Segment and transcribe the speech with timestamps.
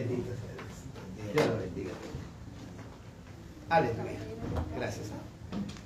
[0.00, 1.34] Bendito sea Dios.
[1.34, 1.90] Dios lo bendiga.
[3.68, 4.18] Aleluya.
[4.76, 5.06] Gracias.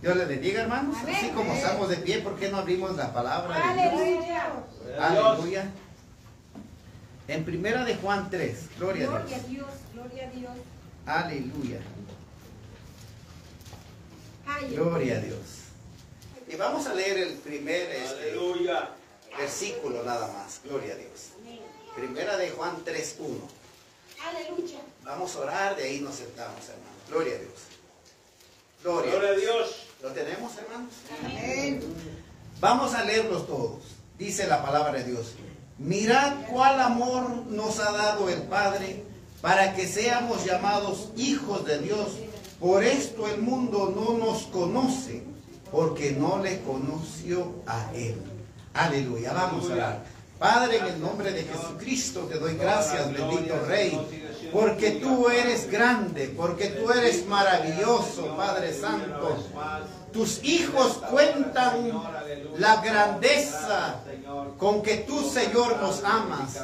[0.00, 0.96] Dios les bendiga, hermanos.
[1.06, 3.92] Así como estamos de pie, ¿por qué no abrimos la palabra de Dios?
[3.92, 4.54] Aleluya.
[5.00, 5.70] Aleluya.
[7.26, 9.48] En primera de Juan 3, gloria a Gloria a Dios.
[9.48, 10.52] Dios, gloria a Dios.
[11.06, 11.80] Aleluya.
[14.70, 15.38] Gloria a Dios.
[16.46, 18.36] Y vamos a leer el primer este,
[19.36, 20.60] versículo nada más.
[20.64, 21.30] Gloria a Dios.
[21.96, 23.53] Primera de Juan 3, 1.
[24.28, 24.80] Aleluya.
[25.04, 26.94] Vamos a orar, de ahí nos sentamos, hermanos.
[27.10, 27.52] Gloria a Dios.
[28.82, 29.36] Gloria, Gloria a.
[29.36, 29.86] Dios.
[30.02, 30.92] ¿Lo tenemos, hermanos?
[31.24, 31.82] Amén.
[32.60, 33.82] Vamos a leerlos todos.
[34.18, 35.34] Dice la palabra de Dios.
[35.78, 39.02] Mirad cuál amor nos ha dado el Padre
[39.40, 42.12] para que seamos llamados hijos de Dios.
[42.60, 45.22] Por esto el mundo no nos conoce,
[45.70, 48.16] porque no le conoció a Él.
[48.72, 49.32] Aleluya.
[49.32, 50.13] Vamos a orar.
[50.38, 53.98] Padre, en el nombre de Jesucristo te doy gracias, bendito Rey,
[54.52, 59.36] porque tú eres grande, porque tú eres maravilloso, Padre Santo.
[60.12, 61.92] Tus hijos cuentan
[62.58, 64.00] la grandeza
[64.58, 66.58] con que tú, Señor, nos amas,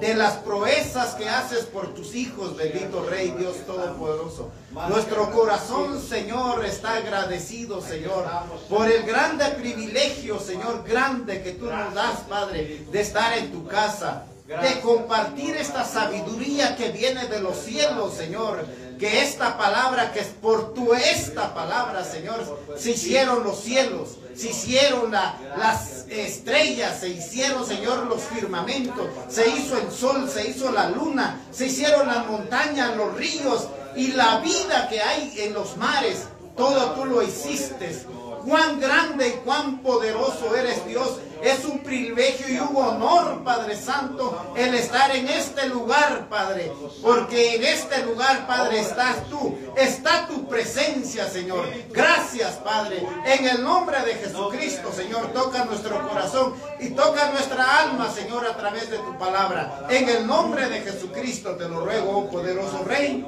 [0.00, 4.50] de las proezas que haces por tus hijos, bendito Rey, Dios Todopoderoso.
[4.88, 8.24] Nuestro corazón, Señor, está agradecido, Señor,
[8.68, 13.66] por el grande privilegio, Señor, grande que tú nos das, Padre, de estar en tu
[13.66, 18.64] casa, de compartir esta sabiduría que viene de los cielos, Señor.
[19.02, 22.38] Que esta palabra, que es por tu esta palabra, Señor,
[22.78, 29.48] se hicieron los cielos, se hicieron la- las estrellas, se hicieron, Señor, los firmamentos, se
[29.48, 34.38] hizo el sol, se hizo la luna, se hicieron las montañas, los ríos y la
[34.38, 36.18] vida que hay en los mares.
[36.56, 38.06] Todo tú lo hiciste.
[38.46, 41.18] Cuán grande y cuán poderoso eres Dios.
[41.42, 46.72] Es un privilegio y un honor, Padre Santo, el estar en este lugar, Padre.
[47.02, 49.58] Porque en este lugar, Padre, estás tú.
[49.76, 51.66] Está tu presencia, Señor.
[51.90, 53.04] Gracias, Padre.
[53.26, 58.56] En el nombre de Jesucristo, Señor, toca nuestro corazón y toca nuestra alma, Señor, a
[58.56, 59.86] través de tu palabra.
[59.90, 63.26] En el nombre de Jesucristo te lo ruego, oh poderoso Rey.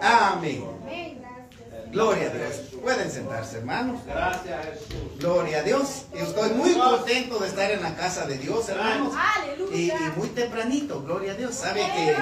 [0.00, 0.64] Amén.
[1.92, 2.75] Gloria a Dios.
[2.86, 4.00] Pueden sentarse, hermanos.
[4.06, 5.18] Gracias Jesús.
[5.18, 6.02] Gloria a Dios.
[6.14, 9.12] Estoy muy contento de estar en la casa de Dios, hermanos.
[9.16, 9.76] Aleluya.
[9.76, 11.52] Y, y muy tempranito, gloria a Dios.
[11.52, 12.16] Sabe que eh,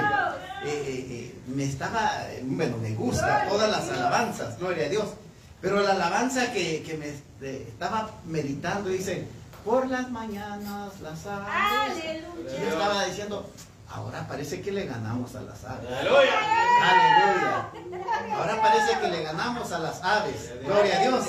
[0.65, 2.13] eh, eh, me estaba,
[2.45, 5.05] bueno, me gusta todas las alabanzas, gloria a Dios.
[5.61, 7.09] Pero la alabanza que, que me
[7.47, 9.27] eh, estaba meditando dice,
[9.67, 11.47] por las mañanas las aves.
[11.51, 12.59] Aleluya.
[12.59, 13.51] Yo estaba diciendo,
[13.95, 15.89] ahora parece que le ganamos a las aves.
[15.91, 16.39] Aleluya.
[16.83, 17.71] Aleluya.
[18.37, 20.53] Ahora parece que le ganamos a las aves.
[20.65, 21.25] Gloria a Dios.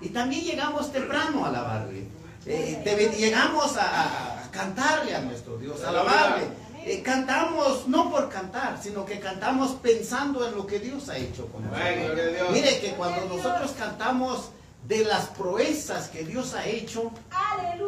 [0.00, 2.08] Y también llegamos temprano a alabarle.
[2.46, 6.48] Eh, te- llegamos a, cantarle a nuestro Dios, a alabarle.
[6.84, 11.46] Eh, cantamos no por cantar, sino que cantamos pensando en lo que Dios ha hecho
[11.48, 12.50] con nosotros.
[12.50, 14.50] Mire que cuando nosotros cantamos
[14.86, 17.12] de las proezas que Dios ha hecho,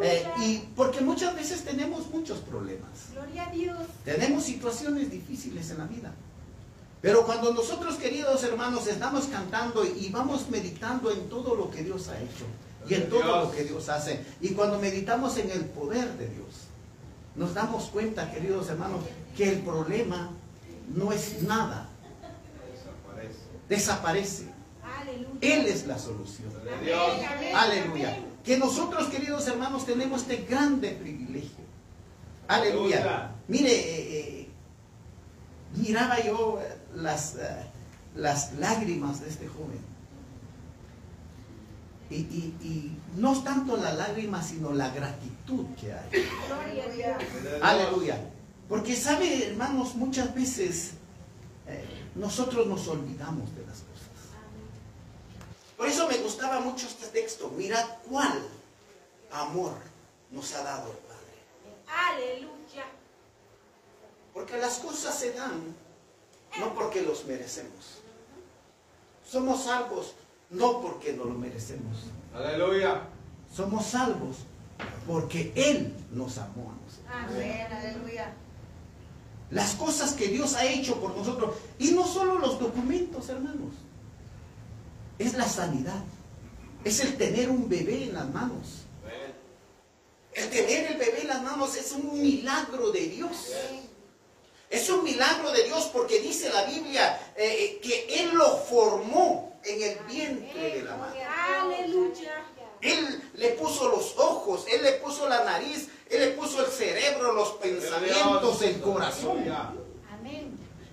[0.01, 2.89] eh, y porque muchas veces tenemos muchos problemas.
[3.11, 3.77] Gloria a Dios.
[4.05, 6.13] Tenemos situaciones difíciles en la vida.
[7.01, 12.07] Pero cuando nosotros, queridos hermanos, estamos cantando y vamos meditando en todo lo que Dios
[12.07, 12.45] ha hecho
[12.87, 16.47] y en todo lo que Dios hace, y cuando meditamos en el poder de Dios,
[17.35, 19.01] nos damos cuenta, queridos hermanos,
[19.35, 20.31] que el problema
[20.95, 21.89] no es nada,
[23.67, 24.52] desaparece.
[25.41, 26.49] Él es la solución.
[27.55, 28.17] Aleluya.
[28.43, 31.63] Que nosotros, queridos hermanos, tenemos este grande privilegio.
[32.47, 32.97] Aleluya.
[32.97, 33.31] Aleluya.
[33.47, 34.49] Mire, eh, eh,
[35.77, 36.59] miraba yo
[36.95, 37.39] las, eh,
[38.15, 39.79] las lágrimas de este joven.
[42.09, 46.09] Y, y- y no es tanto la lágrima, sino la gratitud que hay.
[46.47, 47.61] Gloria a Dios.
[47.61, 48.17] Aleluya.
[48.69, 50.91] Porque sabe, hermanos, muchas veces
[51.67, 51.83] eh,
[52.15, 53.92] nosotros nos olvidamos de las cosas.
[55.77, 57.49] Por eso me gustaba mucho este texto.
[57.49, 58.39] Mirad cuál
[59.31, 59.73] amor
[60.31, 61.23] nos ha dado el Padre.
[61.87, 62.85] Aleluya.
[64.33, 65.75] Porque las cosas se dan
[66.59, 68.01] no porque los merecemos.
[69.27, 70.13] Somos salvos
[70.49, 71.97] no porque no lo merecemos.
[72.33, 73.01] Aleluya.
[73.53, 74.37] Somos salvos
[75.07, 77.07] porque Él nos amó a nosotros.
[77.11, 77.67] Amén.
[77.71, 78.33] Aleluya.
[79.49, 81.55] Las cosas que Dios ha hecho por nosotros.
[81.79, 83.73] Y no solo los documentos, hermanos.
[85.23, 86.03] Es la sanidad.
[86.83, 88.83] Es el tener un bebé en las manos.
[90.33, 93.51] El tener el bebé en las manos es un milagro de Dios.
[94.69, 99.81] Es un milagro de Dios porque dice la Biblia eh, que Él lo formó en
[99.81, 101.23] el vientre de la madre.
[101.23, 102.43] Aleluya.
[102.81, 107.31] Él le puso los ojos, Él le puso la nariz, Él le puso el cerebro,
[107.31, 109.45] los pensamientos, el corazón.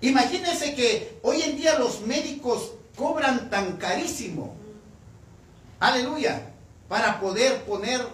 [0.03, 4.55] Imagínense que hoy en día los médicos cobran tan carísimo.
[5.81, 6.53] Aleluya.
[6.87, 8.07] Para poder poner,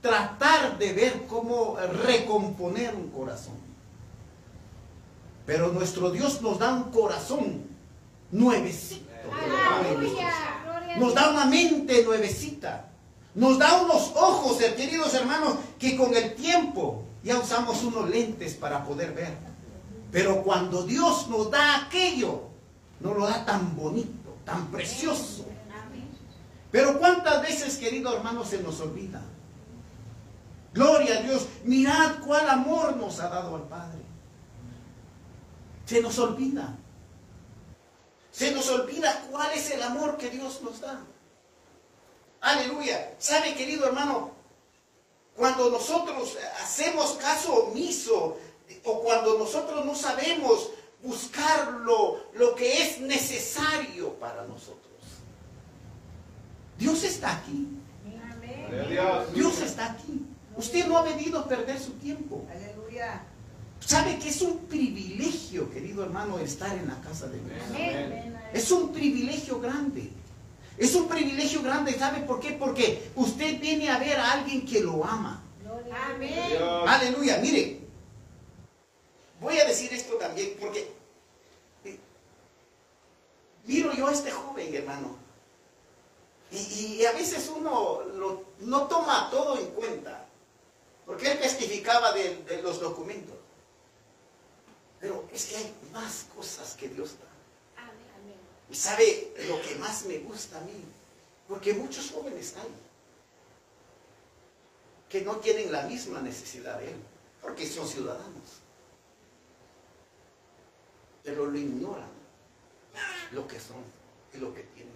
[0.00, 1.76] tratar de ver cómo
[2.06, 3.54] recomponer un corazón.
[5.44, 7.64] Pero nuestro Dios nos da un corazón
[8.30, 9.10] nuevecito.
[9.80, 10.30] Aleluya.
[10.98, 12.84] Nos da una mente nuevecita.
[13.34, 18.84] Nos da unos ojos, queridos hermanos, que con el tiempo ya usamos unos lentes para
[18.84, 19.34] poder ver.
[20.12, 22.42] Pero cuando Dios nos da aquello,
[23.00, 24.17] nos lo da tan bonito,
[24.48, 25.44] tan precioso.
[26.70, 29.20] Pero cuántas veces, querido hermano, se nos olvida.
[30.72, 31.46] Gloria a Dios.
[31.64, 34.00] Mirad cuál amor nos ha dado al Padre.
[35.84, 36.74] Se nos olvida.
[38.30, 41.00] Se nos olvida cuál es el amor que Dios nos da.
[42.40, 43.14] Aleluya.
[43.18, 44.32] ¿Sabe, querido hermano?
[45.36, 48.38] Cuando nosotros hacemos caso omiso
[48.84, 50.70] o cuando nosotros no sabemos
[51.02, 54.88] buscar lo, lo que es necesario para nosotros.
[56.78, 57.68] Dios está aquí.
[59.34, 59.60] Dios.
[59.62, 60.22] Está aquí.
[60.56, 62.46] Usted no ha venido a perder su tiempo.
[62.50, 63.22] Aleluya.
[63.80, 67.58] ¿Sabe que es un privilegio, querido hermano, estar en la casa de Dios?
[67.68, 68.36] Amén.
[68.52, 70.10] Es un privilegio grande.
[70.76, 72.52] Es un privilegio grande, ¿sabe por qué?
[72.52, 75.42] Porque usted viene a ver a alguien que lo ama.
[76.14, 76.58] Amén.
[76.86, 77.87] Aleluya, mire.
[79.40, 80.90] Voy a decir esto también porque
[81.84, 81.98] eh,
[83.64, 85.16] miro yo a este joven, hermano.
[86.50, 88.02] Y, a veces uno
[88.60, 90.28] no toma todo en cuenta.
[91.08, 93.34] Porque él testificaba de, los documentos.
[95.00, 97.82] Pero es que hay más cosas que Dios da.
[98.70, 100.84] Y sabe lo que más me gusta a mí,
[101.48, 102.68] porque muchos jóvenes hay
[105.08, 106.96] que no tienen la misma necesidad de él,
[107.40, 108.60] porque son ciudadanos.
[111.28, 112.08] Pero lo ignoran,
[113.32, 113.84] lo que son
[114.32, 114.94] y lo que tienen.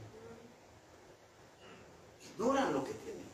[2.25, 3.27] Ignoran lo que tienen.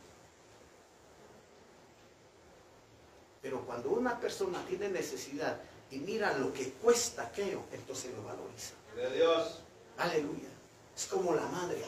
[3.41, 8.73] Pero cuando una persona tiene necesidad y mira lo que cuesta aquello, entonces lo valoriza.
[9.01, 9.61] A Dios.
[9.97, 10.49] Aleluya.
[10.93, 11.81] Es como la madre.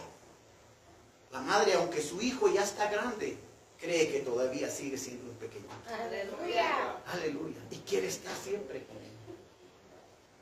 [1.34, 3.38] La madre, aunque su hijo ya está grande,
[3.82, 5.66] cree que todavía sigue siendo un pequeño.
[5.90, 7.02] Aleluya.
[7.08, 7.60] Aleluya.
[7.70, 9.12] Y quiere estar siempre con él.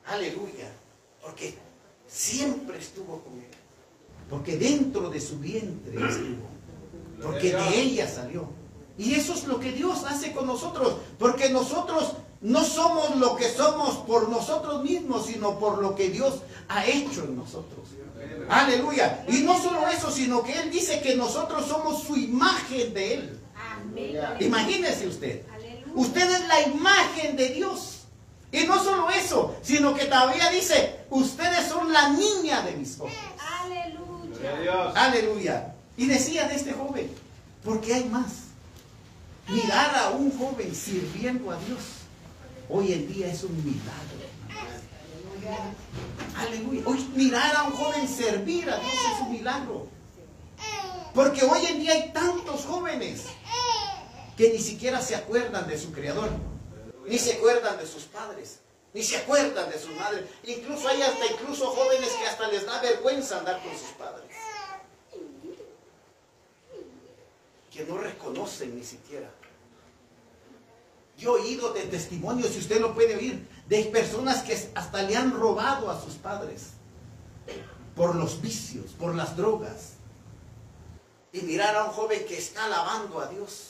[0.10, 0.72] Aleluya.
[1.22, 1.56] Porque
[2.08, 3.48] siempre estuvo con él.
[4.30, 6.48] Porque dentro de su vientre estuvo.
[7.22, 8.50] Porque de ella salió.
[8.98, 10.96] Y eso es lo que Dios hace con nosotros.
[11.18, 16.40] Porque nosotros no somos lo que somos por nosotros mismos, sino por lo que Dios
[16.68, 17.88] ha hecho en nosotros.
[18.50, 19.26] Aleluya.
[19.28, 23.40] Y no solo eso, sino que Él dice que nosotros somos su imagen de Él.
[23.56, 24.20] Amén.
[24.40, 25.44] Imagínese usted.
[25.96, 27.99] Usted es la imagen de Dios.
[28.52, 33.12] Y no solo eso, sino que todavía dice, ustedes son la niña de mis ojos.
[33.62, 34.62] Aleluya.
[34.62, 34.94] Dios.
[34.96, 35.76] Aleluya.
[35.98, 37.12] Y decía de este joven,
[37.64, 38.50] porque hay más.
[39.48, 41.80] Mirar a un joven sirviendo a Dios,
[42.70, 44.20] hoy en día es un milagro.
[46.38, 46.84] Aleluya.
[46.86, 49.88] Hoy mirar a un joven servir a Dios es un milagro.
[51.14, 53.26] Porque hoy en día hay tantos jóvenes
[54.38, 56.30] que ni siquiera se acuerdan de su creador,
[57.10, 58.60] ni se acuerdan de sus padres,
[58.94, 60.26] ni se acuerdan de sus madres.
[60.44, 64.30] Incluso hay hasta incluso jóvenes que hasta les da vergüenza andar con sus padres.
[67.72, 69.30] Que no reconocen ni siquiera.
[71.18, 75.18] Yo he oído de testimonios, si usted lo puede oír, de personas que hasta le
[75.18, 76.70] han robado a sus padres
[77.96, 79.94] por los vicios, por las drogas.
[81.34, 83.69] Y mirar a un joven que está alabando a Dios.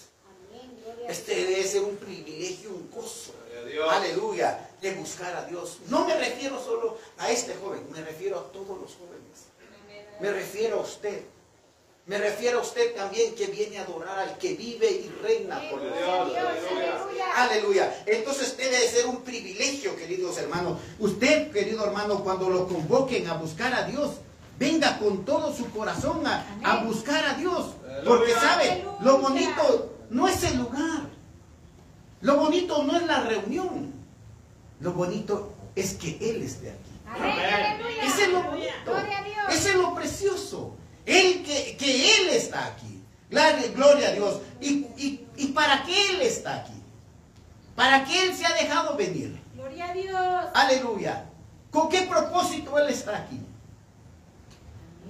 [1.07, 3.33] Este debe ser un privilegio, un gozo.
[3.69, 3.91] Dios.
[3.91, 5.79] Aleluya, de buscar a Dios.
[5.89, 9.49] No me refiero solo a este joven, me refiero a todos los jóvenes.
[10.19, 11.23] Me refiero a usted.
[12.05, 15.79] Me refiero a usted también que viene a adorar al que vive y reina por
[15.79, 17.35] Dios, aleluya.
[17.35, 18.03] Aleluya.
[18.07, 20.79] Entonces debe de ser un privilegio, queridos hermanos.
[20.97, 24.13] Usted, querido hermano, cuando lo convoquen a buscar a Dios,
[24.57, 27.75] venga con todo su corazón a, a buscar a Dios.
[27.83, 28.03] Aleluya.
[28.05, 28.97] Porque sabe, Aleluya.
[29.01, 31.09] lo bonito no es el lugar.
[32.21, 33.93] Lo bonito no es la reunión.
[34.79, 36.89] Lo bonito es que Él esté aquí.
[38.03, 38.69] Ese es lo bonito.
[38.85, 39.37] Gloria a Dios.
[39.49, 40.75] Ese es lo precioso.
[41.05, 43.01] Él que, que Él está aquí.
[43.29, 44.41] Gloria, gloria a Dios.
[44.59, 46.73] ¿Y, y, y para qué Él está aquí?
[47.75, 49.39] ¿Para qué Él se ha dejado venir?
[49.55, 50.45] Gloria a Dios.
[50.53, 51.25] Aleluya.
[51.71, 53.39] ¿Con qué propósito Él está aquí?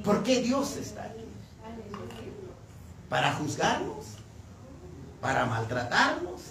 [0.04, 1.26] ¿Por qué Dios está aquí?
[3.10, 4.06] ¿Para juzgarnos?
[5.22, 6.42] ¿Para maltratarnos?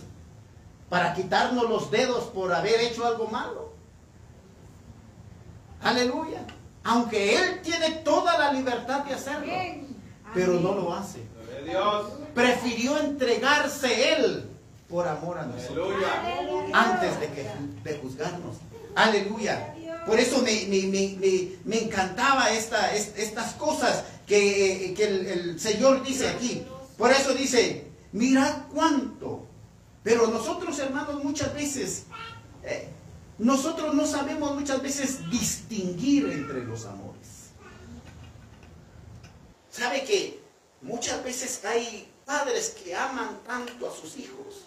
[0.89, 3.73] ¿Para quitarnos los dedos por haber hecho algo malo?
[5.83, 6.41] Aleluya.
[6.85, 9.53] Aunque Él tiene toda la libertad de hacerlo,
[10.35, 11.21] pero no lo hace.
[12.35, 14.49] Prefirió entregarse Él
[14.89, 15.89] por amor a nosotros
[16.73, 17.47] antes de, que,
[17.85, 18.57] de juzgarnos.
[18.95, 19.75] Aleluya.
[20.07, 25.05] Por eso me, me- me- me- me encantaba esta, es- estas cosas que, eh, que
[25.05, 26.65] el, el Señor dice aquí.
[26.97, 29.47] Por eso dice, mirad cuánto.
[30.03, 32.05] Pero nosotros, hermanos, muchas veces,
[32.63, 32.89] eh,
[33.39, 37.51] nosotros no sabemos muchas veces distinguir entre los amores.
[39.71, 40.41] ¿Sabe que
[40.81, 44.65] muchas veces hay padres que aman tanto a sus hijos,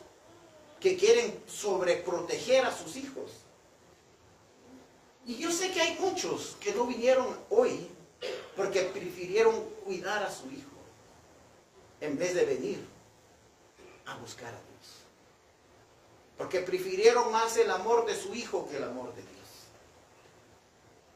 [0.79, 3.31] que quieren sobreproteger a sus hijos?
[5.25, 7.87] Y yo sé que hay muchos que no vinieron hoy
[8.55, 10.69] porque prefirieron cuidar a su hijo
[11.99, 12.90] en vez de venir
[14.11, 15.01] a buscar a Dios.
[16.37, 19.31] Porque prefirieron más el amor de su hijo que el amor de Dios.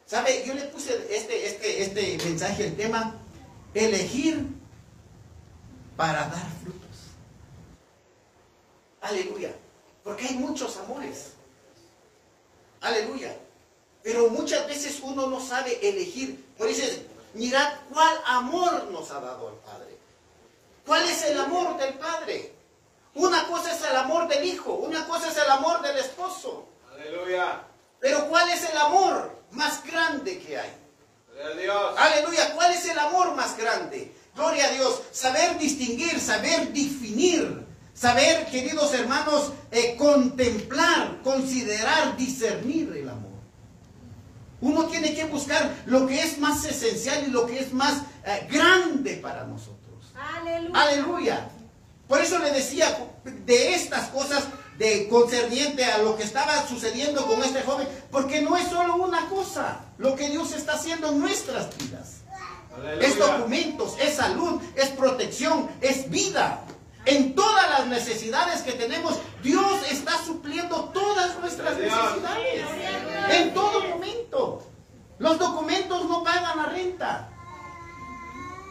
[0.06, 0.44] ¿Sabe?
[0.46, 3.16] Yo le puse este, este, este mensaje, el tema,
[3.74, 4.46] elegir
[5.98, 6.82] para dar frutos.
[9.02, 9.54] Aleluya.
[10.04, 11.32] Porque hay muchos amores.
[12.82, 13.36] Aleluya.
[14.04, 16.46] Pero muchas veces uno no sabe elegir.
[16.58, 16.84] Por eso,
[17.34, 19.98] mirad cuál amor nos ha dado el Padre.
[20.86, 22.54] ¿Cuál es el amor del Padre?
[23.16, 26.68] Una cosa es el amor del Hijo, una cosa es el amor del esposo.
[26.94, 27.64] Aleluya.
[28.00, 30.74] Pero ¿cuál es el amor más grande que hay?
[31.34, 31.96] Gloria a Dios.
[31.98, 34.14] Aleluya, ¿cuál es el amor más grande?
[34.36, 43.10] Gloria a Dios, saber distinguir, saber definir, saber, queridos hermanos, eh, contemplar, considerar, discernir el
[43.10, 43.32] amor.
[44.60, 48.48] Uno tiene que buscar lo que es más esencial y lo que es más eh,
[48.52, 50.12] grande para nosotros.
[50.16, 50.82] Aleluya.
[50.82, 51.50] Aleluya.
[52.08, 54.44] Por eso le decía de estas cosas
[54.78, 59.28] de concerniente a lo que estaba sucediendo con este joven, porque no es solo una
[59.30, 62.18] cosa lo que Dios está haciendo en nuestras vidas.
[62.76, 63.08] Aleluya.
[63.08, 66.62] Es documentos, es salud, es protección, es vida.
[67.06, 72.66] En todas las necesidades que tenemos, Dios está supliendo todas nuestras necesidades.
[73.30, 74.64] En todo momento.
[75.18, 77.30] Los documentos no pagan la renta.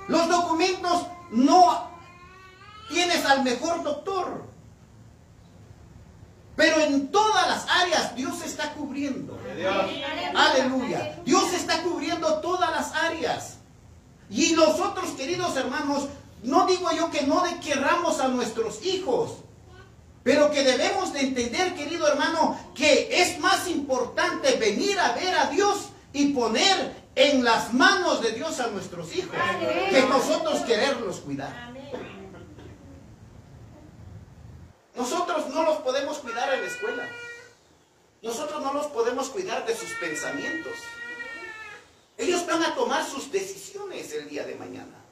[0.09, 1.94] Los documentos no
[2.89, 4.45] tienes al mejor doctor.
[6.57, 9.39] Pero en todas las áreas Dios está cubriendo.
[9.57, 9.75] Dios.
[10.35, 11.21] Aleluya.
[11.25, 13.57] Dios está cubriendo todas las áreas.
[14.31, 16.09] Y nosotros, queridos hermanos,
[16.43, 19.33] no digo yo que no querramos a nuestros hijos,
[20.23, 25.47] pero que debemos de entender, querido hermano, que es más importante venir a ver a
[25.47, 29.37] Dios y poner en las manos de Dios a nuestros hijos
[29.91, 31.55] que nosotros quererlos cuidar.
[31.69, 31.85] Amén.
[34.95, 37.09] Nosotros no los podemos cuidar en la escuela.
[38.23, 40.75] Nosotros no los podemos cuidar de sus pensamientos.
[42.17, 45.05] Ellos van a tomar sus decisiones el día de mañana.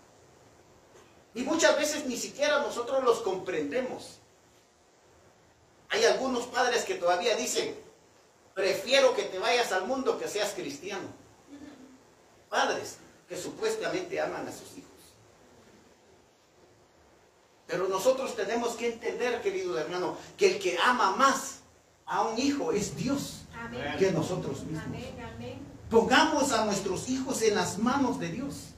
[1.34, 4.18] Y muchas veces ni siquiera nosotros los comprendemos.
[5.88, 7.76] Hay algunos padres que todavía dicen,
[8.54, 11.08] prefiero que te vayas al mundo que seas cristiano.
[12.48, 12.98] Padres
[13.28, 14.91] que supuestamente aman a sus hijos.
[17.72, 21.60] Pero nosotros tenemos que entender, querido hermano, que el que ama más
[22.04, 23.96] a un hijo es Dios Amén.
[23.98, 24.84] que nosotros mismos.
[24.84, 25.16] Amén.
[25.34, 25.58] Amén.
[25.88, 28.74] Pongamos a nuestros hijos en las manos de Dios.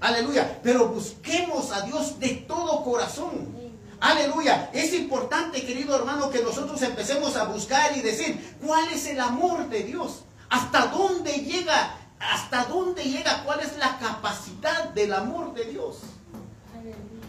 [0.00, 0.60] Aleluya.
[0.62, 3.52] Pero busquemos a Dios de todo corazón.
[3.98, 4.70] Aleluya.
[4.72, 9.68] Es importante, querido hermano, que nosotros empecemos a buscar y decir, ¿cuál es el amor
[9.68, 10.22] de Dios?
[10.50, 11.96] ¿Hasta dónde llega?
[12.20, 13.42] ¿Hasta dónde llega?
[13.42, 15.96] ¿Cuál es la capacidad del amor de Dios?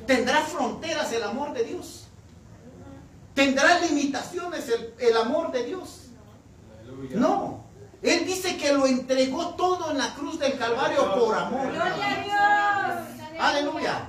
[0.06, 2.08] ¿Tendrá fronteras el amor de Dios?
[3.34, 6.02] ¿Tendrá limitaciones el, el amor de Dios?
[7.12, 7.66] No.
[8.02, 11.72] Él dice que lo entregó todo en la cruz del Calvario por amor.
[11.72, 12.22] Gloria a
[13.04, 13.40] Dios.
[13.40, 14.08] Aleluya.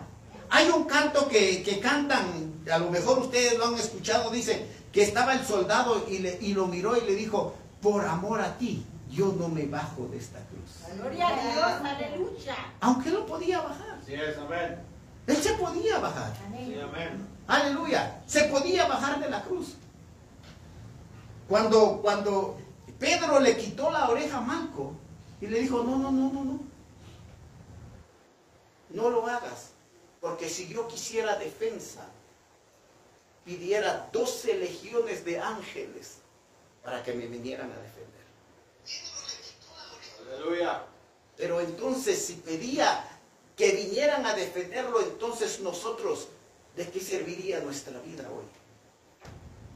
[0.51, 5.03] Hay un canto que, que cantan, a lo mejor ustedes lo han escuchado, dice que
[5.03, 8.85] estaba el soldado y, le- y lo miró y le dijo, por amor a ti,
[9.11, 10.95] yo no me bajo de esta cruz.
[11.01, 11.91] Gloria a Dios.
[11.91, 12.57] Aleluya.
[12.81, 13.99] Aunque lo podía bajar.
[14.01, 14.79] Así es, amén.
[15.27, 16.33] Él se podía bajar.
[16.37, 17.27] Sí, amén.
[17.47, 18.23] Aleluya.
[18.27, 19.75] Se podía bajar de la cruz.
[21.49, 22.59] Cuando, cuando
[22.99, 24.93] Pedro le quitó la oreja a Malco
[25.41, 26.61] y le dijo, no, no, no, no, no.
[28.91, 29.71] No lo hagas.
[30.21, 32.07] Porque si yo quisiera defensa,
[33.45, 36.19] pidiera 12 legiones de ángeles
[36.83, 38.07] para que me vinieran a defender.
[40.33, 40.83] Aleluya.
[41.37, 43.05] Pero entonces si pedía
[43.57, 46.29] que vinieran a defenderlo, entonces nosotros,
[46.77, 48.45] ¿de qué serviría nuestra vida hoy?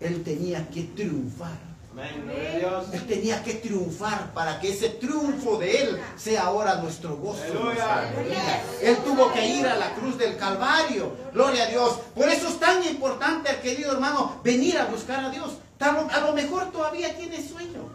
[0.01, 2.23] Él tenía que triunfar Amén.
[2.25, 2.85] Gloria a Dios.
[2.93, 7.43] Él tenía que triunfar para que ese triunfo de Él sea ahora nuestro gozo.
[7.43, 8.63] Aleluya.
[8.81, 11.13] Él tuvo que ir a la cruz del Calvario.
[11.33, 11.99] Gloria a Dios.
[12.15, 15.55] Por eso es tan importante, querido hermano, venir a buscar a Dios.
[15.81, 17.89] A lo mejor todavía tiene sueño.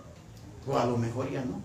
[0.68, 1.62] O a lo mejor ya no.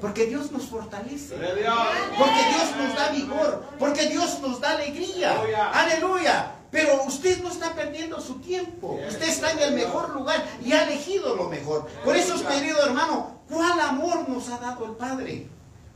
[0.00, 1.34] Porque Dios nos fortalece.
[1.36, 5.32] Porque Dios nos da vigor, porque Dios nos da alegría.
[5.32, 5.70] Aleluya.
[5.70, 6.52] Aleluya.
[6.72, 8.98] Pero usted no está perdiendo su tiempo.
[9.06, 11.86] Usted está en el mejor lugar y ha elegido lo mejor.
[12.02, 15.46] Por eso, querido hermano, ¿cuál amor nos ha dado el Padre?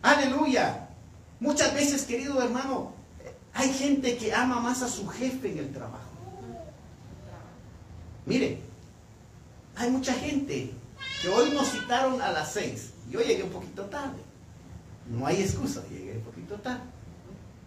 [0.02, 0.88] Aleluya.
[1.40, 2.92] Muchas veces, querido hermano,
[3.54, 6.04] hay gente que ama más a su jefe en el trabajo.
[8.26, 8.60] Mire,
[9.76, 10.74] hay mucha gente
[11.22, 12.90] que hoy nos citaron a las seis.
[13.10, 14.22] Yo llegué un poquito tarde.
[15.08, 16.82] No hay excusa, llegué un poquito tarde.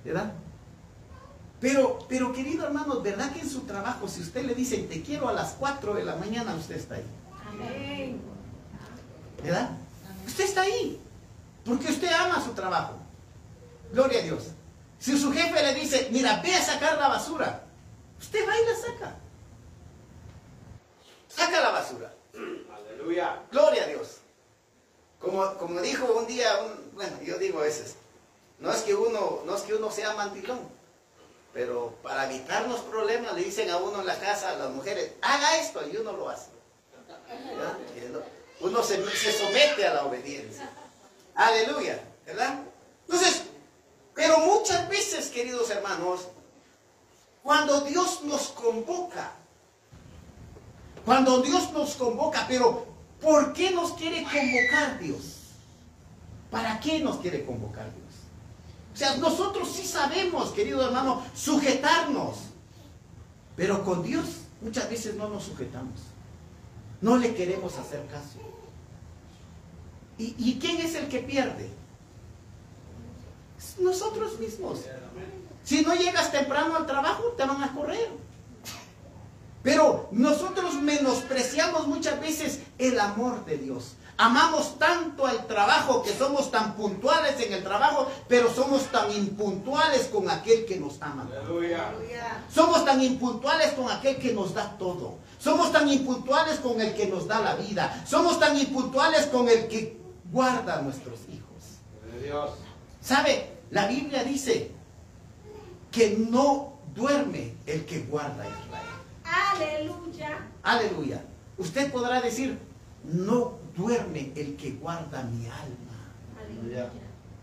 [0.03, 0.33] ¿Verdad?
[1.59, 5.27] Pero, pero querido hermano, ¿verdad que en su trabajo, si usted le dice te quiero
[5.27, 7.05] a las 4 de la mañana, usted está ahí?
[7.47, 8.21] Amén.
[9.43, 9.71] ¿Verdad?
[10.25, 10.99] Usted está ahí.
[11.65, 12.93] Porque usted ama su trabajo.
[13.91, 14.47] Gloria a Dios.
[14.99, 17.63] Si su jefe le dice, mira, ve a sacar la basura,
[18.19, 19.15] usted va y la saca.
[21.27, 22.13] Saca la basura.
[22.33, 23.43] Aleluya.
[23.51, 24.18] Gloria a Dios.
[25.19, 27.95] Como, como dijo un día, un- bueno, yo digo a veces,
[28.59, 30.59] no es que uno, no es que uno sea mandilón,
[31.53, 35.11] pero para evitar los problemas le dicen a uno en la casa, a las mujeres,
[35.21, 36.49] haga esto y uno lo hace.
[38.61, 40.69] Uno se, se somete a la obediencia.
[41.35, 42.59] Aleluya, ¿verdad?
[43.07, 43.43] Entonces,
[44.13, 46.27] pero muchas veces, queridos hermanos,
[47.43, 49.31] cuando Dios nos convoca,
[51.05, 52.85] cuando Dios nos convoca, pero
[53.21, 55.39] ¿por qué nos quiere convocar Dios?
[56.51, 58.09] ¿Para qué nos quiere convocar Dios?
[58.93, 62.37] O sea, nosotros sí sabemos, querido hermano, sujetarnos.
[63.55, 64.25] Pero con Dios
[64.61, 66.01] muchas veces no nos sujetamos.
[67.01, 68.39] No le queremos hacer caso.
[70.17, 71.69] ¿Y, y quién es el que pierde?
[73.79, 74.81] Nosotros mismos.
[75.63, 78.09] Si no llegas temprano al trabajo, te van a correr.
[79.61, 83.95] Pero nosotros menospreciamos muchas veces el amor de Dios.
[84.17, 90.07] Amamos tanto al trabajo que somos tan puntuales en el trabajo, pero somos tan impuntuales
[90.07, 91.25] con aquel que nos ama.
[91.31, 91.93] Aleluya.
[92.53, 95.19] Somos tan impuntuales con aquel que nos da todo.
[95.39, 98.03] Somos tan impuntuales con el que nos da la vida.
[98.05, 99.97] Somos tan impuntuales con el que
[100.29, 101.79] guarda a nuestros hijos.
[102.21, 102.51] Dios.
[103.01, 103.59] ¿Sabe?
[103.71, 104.71] La Biblia dice
[105.91, 108.88] que no duerme el que guarda a Israel.
[109.29, 110.47] Aleluya.
[110.63, 111.23] Aleluya.
[111.57, 112.57] Usted podrá decir,
[113.03, 116.13] no duerme el que guarda mi alma.
[116.39, 116.89] Aleluya.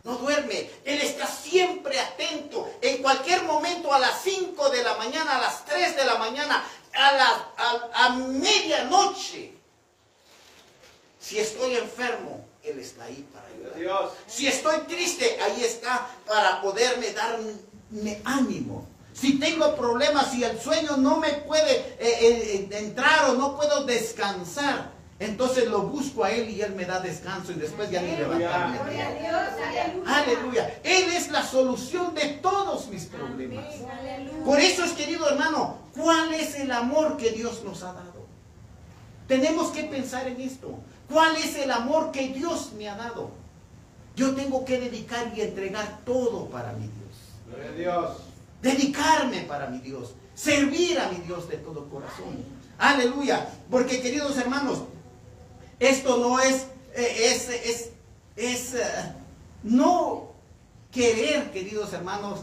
[0.04, 0.70] No duerme.
[0.84, 2.70] Él está siempre atento.
[2.80, 6.62] En cualquier momento, a las 5 de la mañana, a las 3 de la mañana,
[6.94, 9.52] a, la, a, a medianoche.
[11.18, 13.74] Si estoy enfermo, Él está ahí para ayudar.
[13.74, 14.12] Dios.
[14.28, 18.86] Si estoy triste, ahí está para poderme darme ánimo.
[19.18, 23.84] Si tengo problemas, si el sueño no me puede eh, eh, entrar o no puedo
[23.84, 28.14] descansar, entonces lo busco a Él y Él me da descanso y después ya ni
[28.14, 28.78] levantarme.
[28.78, 29.64] Gloria a Dios.
[29.66, 30.16] Aleluya.
[30.16, 30.80] Aleluya.
[30.84, 33.64] Él es la solución de todos mis problemas.
[33.98, 34.30] Amén.
[34.44, 38.26] Por eso es, querido hermano, ¿cuál es el amor que Dios nos ha dado?
[39.26, 40.74] Tenemos que pensar en esto.
[41.10, 43.30] ¿Cuál es el amor que Dios me ha dado?
[44.14, 47.16] Yo tengo que dedicar y entregar todo para mi Dios.
[47.46, 48.25] Gloria a Dios.
[48.66, 50.14] Dedicarme para mi Dios.
[50.34, 52.44] Servir a mi Dios de todo corazón.
[52.78, 53.48] Aleluya.
[53.70, 54.80] Porque, queridos hermanos,
[55.78, 57.90] esto no es, eh, es, es,
[58.34, 59.14] es, eh,
[59.62, 60.32] no
[60.90, 62.40] querer, queridos hermanos,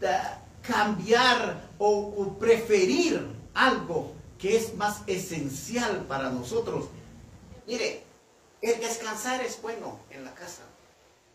[0.00, 6.86] da- cambiar o, o preferir algo que es más esencial para nosotros.
[7.66, 8.04] Mire,
[8.62, 10.62] el descansar es bueno en la casa,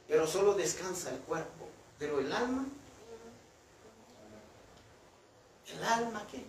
[0.08, 1.68] pero solo descansa el cuerpo,
[2.00, 2.66] pero el alma,
[5.72, 6.44] el alma qué?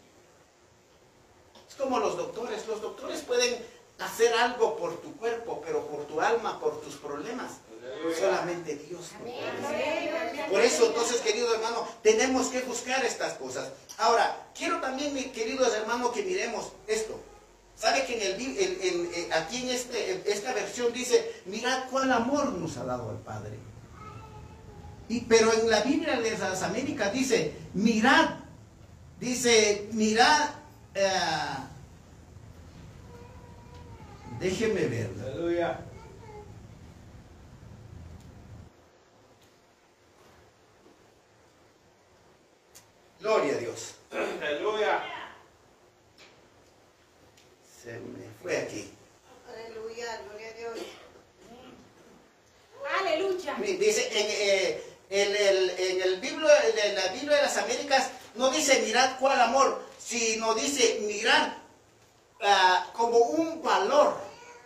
[1.69, 3.59] Es como los doctores, los doctores pueden
[3.99, 7.53] hacer algo por tu cuerpo, pero por tu alma, por tus problemas,
[8.19, 9.11] solamente Dios.
[10.51, 13.71] Por eso, entonces, querido hermano, tenemos que buscar estas cosas.
[13.99, 17.19] Ahora, quiero también, mis queridos hermanos, que miremos esto.
[17.77, 21.89] ¿Sabe que en el, en- en- en- aquí en este, en esta versión dice, mirad
[21.91, 23.59] cuál amor nos ha dado el Padre?
[25.09, 28.44] Y, pero en la Biblia de las Américas dice, mirad,
[29.25, 31.57] Dice, mirad, uh, eh,
[34.39, 35.11] déjeme ver.
[35.19, 35.81] Aleluya.
[43.19, 43.95] Gloria a Dios.
[44.13, 45.03] Aleluya.
[47.83, 48.91] Se me fue aquí.
[49.49, 50.79] Aleluya, gloria a Dios.
[53.01, 53.55] Aleluya.
[53.79, 58.51] Dice, en, eh, en, el, en, el Biblia, en la Biblia de las Américas, no
[58.51, 61.53] dice mirad cuál amor, sino dice mirad
[62.43, 64.17] ah, como un valor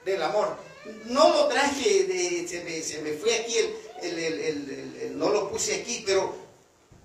[0.05, 0.57] del amor.
[1.05, 3.55] No lo traje, de, se, me, se me fue aquí,
[4.03, 4.41] el, el-
[5.03, 6.35] el- no lo puse aquí, pero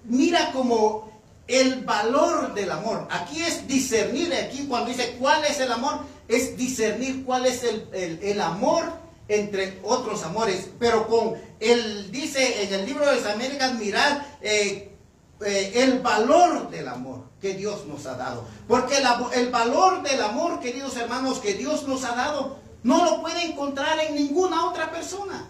[0.06, 1.12] mira como
[1.48, 3.08] el valor del amor.
[3.12, 6.00] Aquí es discernir, aquí cuando dice cuál es el amor,
[6.30, 8.86] es discernir cuál es el, el- el amor
[9.28, 10.70] entre otros amores.
[10.80, 14.93] Pero con él dice en el libro de las Américas, mirad eh,
[15.42, 18.46] eh, el valor del amor que Dios nos ha dado.
[18.68, 18.96] Porque
[19.34, 24.00] el, valor del amor, queridos hermanos, que Dios nos ha dado, no lo puede encontrar
[24.00, 25.50] en ninguna otra persona.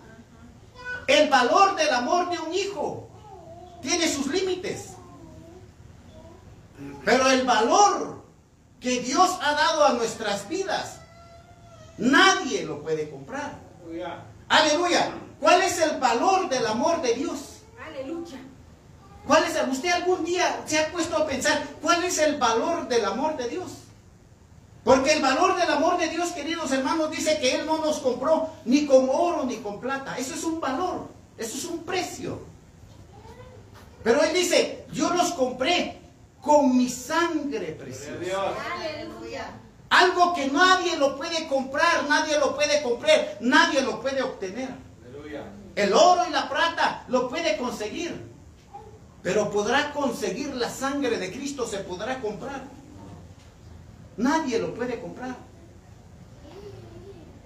[1.07, 3.09] El valor del amor de un hijo
[3.81, 4.93] tiene sus límites.
[7.05, 8.23] Pero el valor
[8.79, 10.99] que Dios ha dado a nuestras vidas,
[11.97, 13.59] nadie lo puede comprar.
[14.49, 15.11] Aleluya.
[15.39, 17.52] ¿Cuál es el valor del amor de Dios?
[19.27, 22.87] ¿Cuál es el- ¿Usted algún día se ha puesto a pensar cuál es el valor
[22.87, 23.71] del amor de Dios?
[24.83, 28.49] Porque el valor del amor de Dios, queridos hermanos, dice que Él no nos compró
[28.65, 30.17] ni con oro ni con plata.
[30.17, 31.07] Eso es un valor,
[31.37, 32.39] eso es un precio.
[34.03, 36.01] Pero Él dice, yo los compré
[36.41, 38.53] con mi sangre preciosa.
[38.75, 39.51] Aleluya.
[39.89, 44.69] Algo que nadie lo puede comprar, nadie lo puede comprar, nadie lo puede obtener.
[45.07, 45.43] Aleluya.
[45.75, 48.32] El oro y la plata lo puede conseguir,
[49.23, 52.61] pero podrá conseguir la sangre de Cristo, se podrá comprar.
[54.17, 55.37] Nadie lo puede comprar.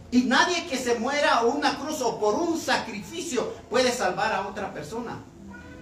[0.09, 4.47] Y nadie que se muera a una cruz o por un sacrificio puede salvar a
[4.47, 5.19] otra persona.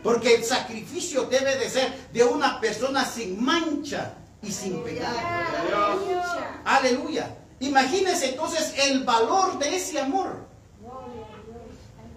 [0.03, 5.17] Porque el sacrificio debe de ser de una persona sin mancha y sin pecado.
[5.17, 6.61] Aleluya.
[6.65, 7.37] Aleluya.
[7.61, 10.45] Imagínense entonces el valor de ese amor.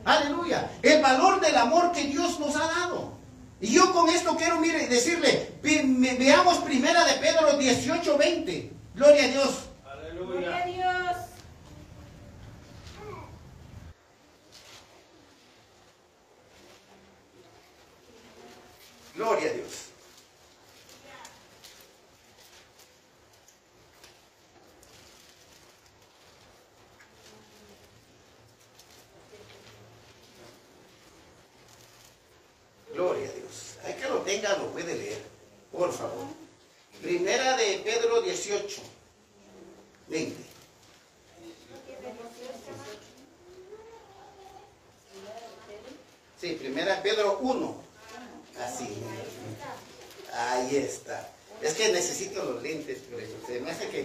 [0.04, 0.70] Aleluya.
[0.82, 3.17] El valor del amor que Dios nos ha dado.
[3.60, 8.70] Y yo con esto quiero mire, decirle, ve- me- veamos primera de Pedro 18, 20.
[8.94, 9.50] Gloria a Dios.
[10.14, 10.66] Gloria a Aleluya.
[10.66, 11.16] Dios.
[19.14, 19.88] Gloria a Dios.
[32.92, 33.76] Gloria a Dios.
[33.84, 35.22] Hay que lo tenga, lo puede leer.
[35.72, 36.26] Por favor.
[37.00, 38.82] Primera de Pedro 18.
[40.08, 40.36] 20.
[46.40, 47.82] Sí, primera de Pedro 1.
[48.60, 48.88] Así.
[50.34, 51.30] Ahí está.
[51.62, 53.34] Es que necesito los lentes, por eso.
[53.46, 54.00] Se me hace que.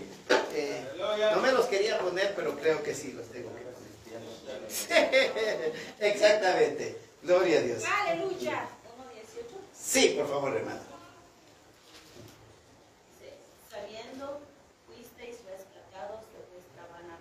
[0.56, 0.88] eh,
[1.36, 3.74] no me los quería poner, pero creo que sí los tengo que poner.
[6.00, 6.98] Exactamente.
[7.22, 7.84] Gloria a Dios.
[7.86, 8.68] Aleluya.
[9.94, 10.80] Sí, por favor, hermano.
[13.14, 13.38] Dice,
[13.70, 14.42] sabiendo
[14.88, 17.18] fuisteis rescatados de vuestra vana,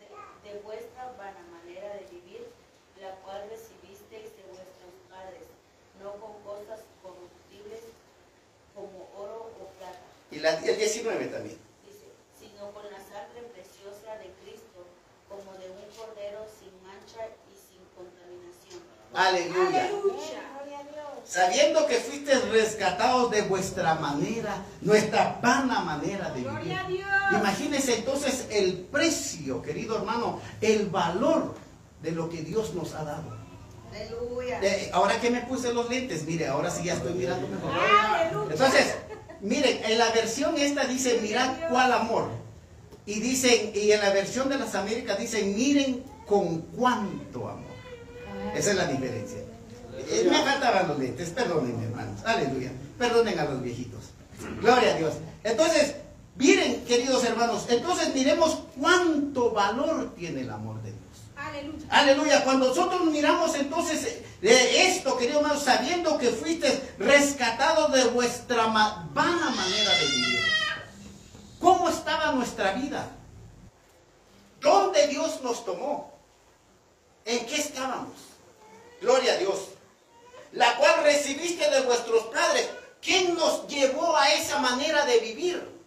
[0.00, 0.08] de,
[0.48, 2.48] de vuestra vana manera de vivir,
[3.00, 5.44] la cual recibisteis de vuestros padres,
[6.02, 7.84] no con cosas corruptibles
[8.74, 11.58] como oro o plata, Y la, el 19 también.
[11.84, 14.88] dice, sino con la sangre preciosa de Cristo,
[15.28, 18.80] como de un cordero sin mancha y sin contaminación.
[19.12, 19.84] Aleluya.
[19.84, 20.49] Aleluya.
[21.30, 26.50] Sabiendo que fuisteis rescatados de vuestra manera, nuestra vana manera de vivir.
[26.50, 27.08] Gloria a Dios.
[27.38, 31.54] Imagínense entonces el precio, querido hermano, el valor
[32.02, 33.38] de lo que Dios nos ha dado.
[33.94, 34.58] Aleluya.
[34.60, 37.70] Eh, ahora que me puse los lentes, mire, ahora sí ya estoy mirando mejor.
[37.78, 38.52] Aleluya.
[38.52, 38.94] Entonces,
[39.40, 42.28] miren, en la versión esta dice, mirad cuál amor.
[43.06, 47.70] Y dicen, y en la versión de las Américas dicen, miren con cuánto amor.
[48.52, 49.49] Esa es la diferencia.
[50.10, 52.20] Eh, Me faltaban los lentes, perdónenme hermanos.
[52.24, 52.72] Aleluya.
[52.98, 54.00] Perdonen a los viejitos.
[54.60, 55.14] Gloria a Dios.
[55.44, 55.94] Entonces,
[56.36, 61.00] miren, queridos hermanos, entonces miremos cuánto valor tiene el amor de Dios.
[61.36, 61.86] Aleluya.
[61.90, 62.44] Aleluya.
[62.44, 68.66] Cuando nosotros miramos entonces eh, de esto, queridos hermanos, sabiendo que fuiste rescatados de vuestra
[68.66, 70.40] vana manera de vivir.
[71.60, 73.10] ¿Cómo estaba nuestra vida?
[74.60, 76.12] ¿Dónde Dios nos tomó?
[77.24, 78.14] ¿En qué estábamos?
[79.00, 79.68] Gloria a Dios.
[80.52, 82.68] La cual recibiste de vuestros padres.
[83.00, 85.80] ¿Quién nos llevó a esa manera de vivir?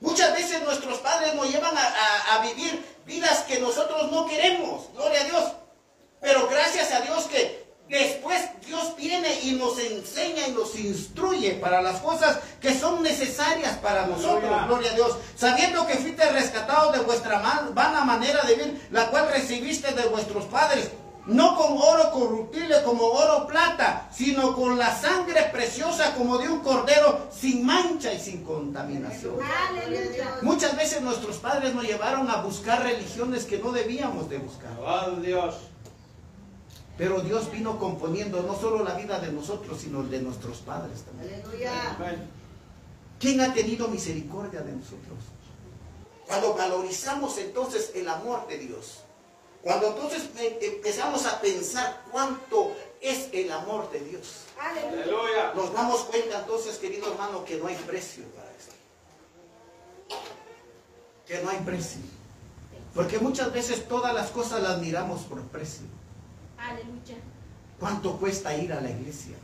[0.00, 4.92] Muchas veces nuestros padres nos llevan a, a- a vivir vidas que nosotros no queremos.
[4.94, 5.44] Gloria a Dios.
[6.20, 11.82] Pero gracias a Dios que después Dios viene y nos enseña y nos instruye para
[11.82, 14.66] las cosas que son necesarias para nosotros, Aleluya.
[14.66, 17.38] gloria a Dios, sabiendo que fuiste rescatados de vuestra
[17.74, 20.90] vana manera de vivir, la cual recibiste de vuestros padres,
[21.26, 26.48] no con oro corruptible como oro o plata, sino con la sangre preciosa como de
[26.48, 29.36] un cordero sin mancha y sin contaminación.
[29.42, 30.38] Aleluya.
[30.42, 34.72] Muchas veces nuestros padres nos llevaron a buscar religiones que no debíamos de buscar.
[34.72, 35.54] Alabado Dios.
[36.96, 41.02] Pero Dios vino componiendo no solo la vida de nosotros, sino el de nuestros padres
[41.02, 41.42] también.
[41.42, 41.72] Aleluya.
[43.18, 45.18] ¿Quién ha tenido misericordia de nosotros?
[46.26, 49.03] Cuando valorizamos entonces el amor de Dios,
[49.64, 55.02] cuando entonces eh, empezamos a pensar cuánto es el amor de Dios, Aleluya.
[55.02, 55.54] Aleluya.
[55.54, 58.74] nos damos cuenta entonces, querido hermano, que no hay precio para esto.
[61.26, 62.02] Que no hay precio.
[62.94, 65.86] Porque muchas veces todas las cosas las miramos por precio.
[66.58, 67.16] Aleluya.
[67.80, 69.36] ¿Cuánto cuesta ir a la iglesia?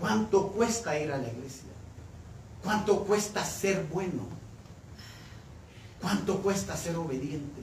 [0.00, 1.70] ¿Cuánto cuesta ir a la iglesia?
[2.64, 4.26] ¿Cuánto cuesta ser bueno?
[6.04, 7.62] ¿Cuánto cuesta ser obediente?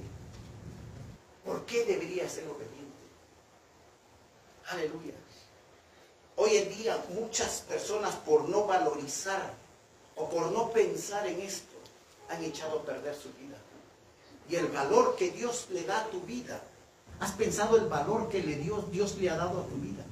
[1.46, 3.04] ¿Por qué debería ser obediente?
[4.72, 5.14] Aleluya.
[6.38, 9.54] Hoy en día muchas personas por no valorizar
[10.16, 11.76] o por no pensar en esto
[12.32, 13.58] han echado a perder su vida.
[14.50, 16.60] Y el valor que Dios le da a tu vida
[17.20, 20.04] ¿Has pensado el valor que le dio, Dios le ha dado a tu vida?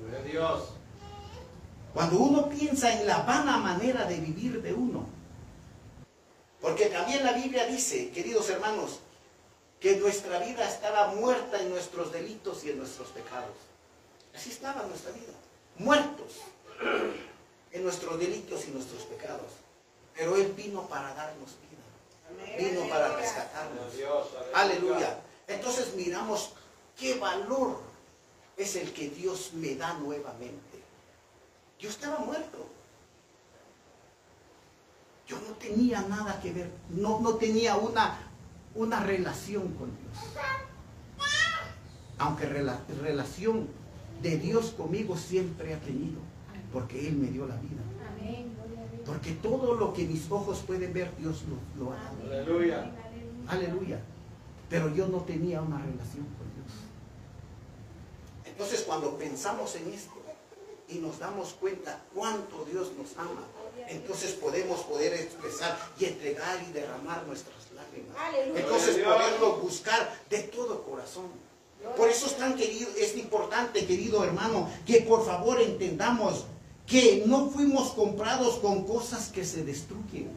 [0.00, 0.70] Gloria a Dios.
[1.94, 5.21] Cuando uno piensa en la vana manera de vivir de uno.
[6.62, 9.00] Porque también la Biblia dice, queridos hermanos,
[9.80, 13.56] que nuestra vida estaba muerta en nuestros delitos y en nuestros pecados.
[14.32, 15.32] Así estaba nuestra vida,
[15.78, 16.38] muertos
[17.72, 19.50] en nuestros delitos y nuestros pecados.
[20.14, 23.92] Pero Él vino para darnos vida, vino para rescatarnos.
[24.54, 25.18] Aleluya.
[25.48, 26.50] Entonces miramos
[26.96, 27.80] qué valor
[28.56, 30.78] es el que Dios me da nuevamente.
[31.80, 32.66] Yo estaba muerto.
[35.32, 38.18] Yo no tenía nada que ver, no, no tenía una,
[38.74, 40.18] una relación con Dios.
[42.18, 43.66] Aunque rela- relación
[44.22, 46.20] de Dios conmigo siempre ha tenido,
[46.72, 47.82] porque Él me dio la vida.
[49.06, 52.16] Porque todo lo que mis ojos pueden ver, Dios lo, lo ha dado.
[52.24, 52.92] Aleluya.
[53.48, 53.98] Aleluya.
[54.70, 56.72] Pero yo no tenía una relación con Dios.
[58.44, 60.21] Entonces cuando pensamos en esto
[60.94, 63.46] y nos damos cuenta cuánto Dios nos ama,
[63.88, 68.16] entonces podemos poder expresar y entregar y derramar nuestras lágrimas.
[68.56, 71.30] Entonces poderlo buscar de todo corazón.
[71.96, 76.44] Por eso es tan querido, es importante, querido hermano, que por favor entendamos
[76.86, 80.30] que no fuimos comprados con cosas que se destruyen.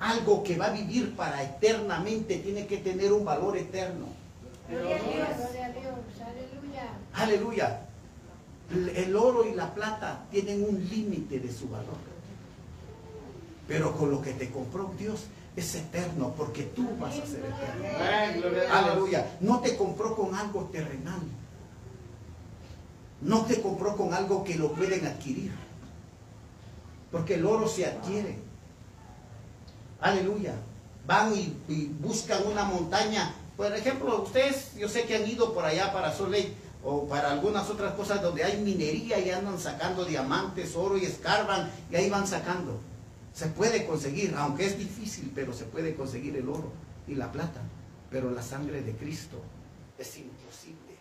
[0.00, 4.06] Algo que va a vivir para eternamente tiene que tener un valor eterno.
[4.68, 5.38] Gloria a Dios.
[5.38, 5.82] Gloria a Dios,
[7.12, 7.86] aleluya.
[8.72, 11.96] El- oro y la plata tienen un límite de su valor.
[13.68, 15.24] Pero con lo que te compró Dios
[15.56, 18.72] es eterno porque tú vas a ser eterno.
[18.72, 19.36] Aleluya.
[19.40, 21.20] No te compró con algo terrenal.
[23.20, 25.52] No te compró con algo que lo pueden adquirir.
[27.10, 28.38] Porque el oro se adquiere.
[30.00, 30.54] Aleluya.
[31.06, 33.34] Van y, y buscan una montaña.
[33.56, 37.70] Por ejemplo, ustedes, yo sé que han ido por allá para Soleil o para algunas
[37.70, 42.26] otras cosas donde hay minería y andan sacando diamantes, oro y escarban y ahí van
[42.26, 42.80] sacando.
[43.32, 46.72] Se puede conseguir, aunque es difícil, pero se puede conseguir el oro
[47.06, 47.60] y la plata.
[48.10, 49.38] Pero la sangre de Cristo
[49.98, 50.96] es imposible.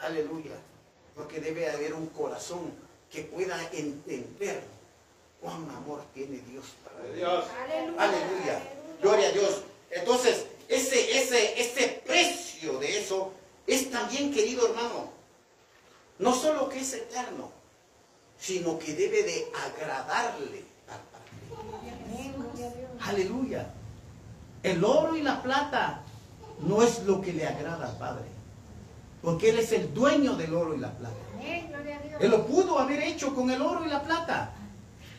[0.00, 0.56] Aleluya.
[1.14, 2.72] Porque debe haber un corazón
[3.10, 4.62] que pueda entender
[5.40, 7.16] cuán amor tiene Dios para Dios.
[7.16, 7.44] Dios.
[7.64, 8.02] Aleluya.
[8.02, 8.62] Aleluya.
[9.00, 9.62] Gloria a Dios.
[9.90, 13.32] Entonces, ese, ese, ese precio de eso
[13.66, 15.10] es también, querido hermano,
[16.18, 17.50] no solo que es eterno,
[18.38, 22.34] sino que debe de agradarle al Padre.
[23.00, 23.72] Aleluya.
[24.62, 26.02] El oro y la plata
[26.60, 28.24] no es lo que le agrada al Padre.
[29.22, 31.16] Porque Él es el dueño del oro y la plata.
[32.20, 34.52] Él lo pudo haber hecho con el oro y la plata.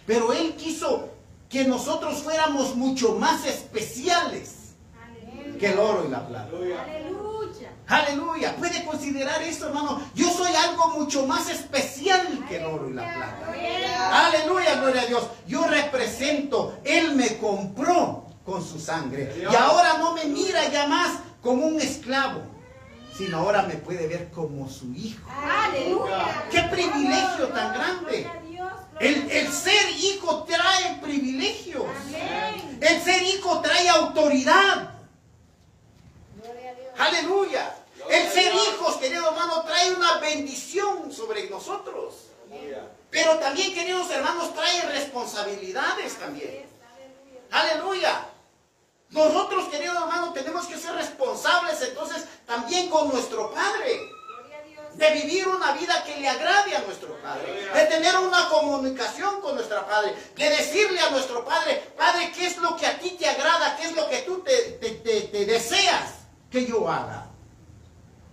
[0.06, 1.10] Pero Él quiso
[1.50, 4.56] que nosotros fuéramos mucho más especiales
[5.60, 6.50] que el oro y la plata.
[6.50, 6.86] Aleluya.
[7.88, 8.56] Aleluya.
[8.56, 10.02] Puede considerar eso, hermano.
[10.14, 14.28] Yo soy algo mucho más especial que el oro y la plata.
[14.28, 15.24] Aleluya, gloria a Dios.
[15.48, 19.34] Yo represento, Él me compró con su sangre.
[19.50, 22.42] Y ahora no me mira ya más como un esclavo,
[23.18, 25.26] sino ahora me puede ver como su hijo.
[25.30, 26.46] Aleluya.
[26.52, 28.30] ¡Qué privilegio tan grande!
[29.00, 31.86] El, el ser hijo trae privilegios.
[32.82, 34.97] El ser hijo trae autoridad.
[36.98, 37.76] Aleluya.
[38.10, 42.16] El ser hijos, querido hermano, trae una bendición sobre nosotros.
[43.10, 46.66] Pero también, queridos hermanos, trae responsabilidades también.
[47.52, 48.26] Aleluya.
[49.10, 54.00] Nosotros, queridos hermanos, tenemos que ser responsables entonces también con nuestro Padre.
[54.94, 57.68] De vivir una vida que le agrade a nuestro Padre.
[57.74, 60.14] De tener una comunicación con nuestro Padre.
[60.36, 63.78] De decirle a nuestro Padre, Padre, ¿qué es lo que a ti te agrada?
[63.78, 66.17] ¿Qué es lo que tú te, te- te- te deseas
[66.50, 67.28] que yo haga?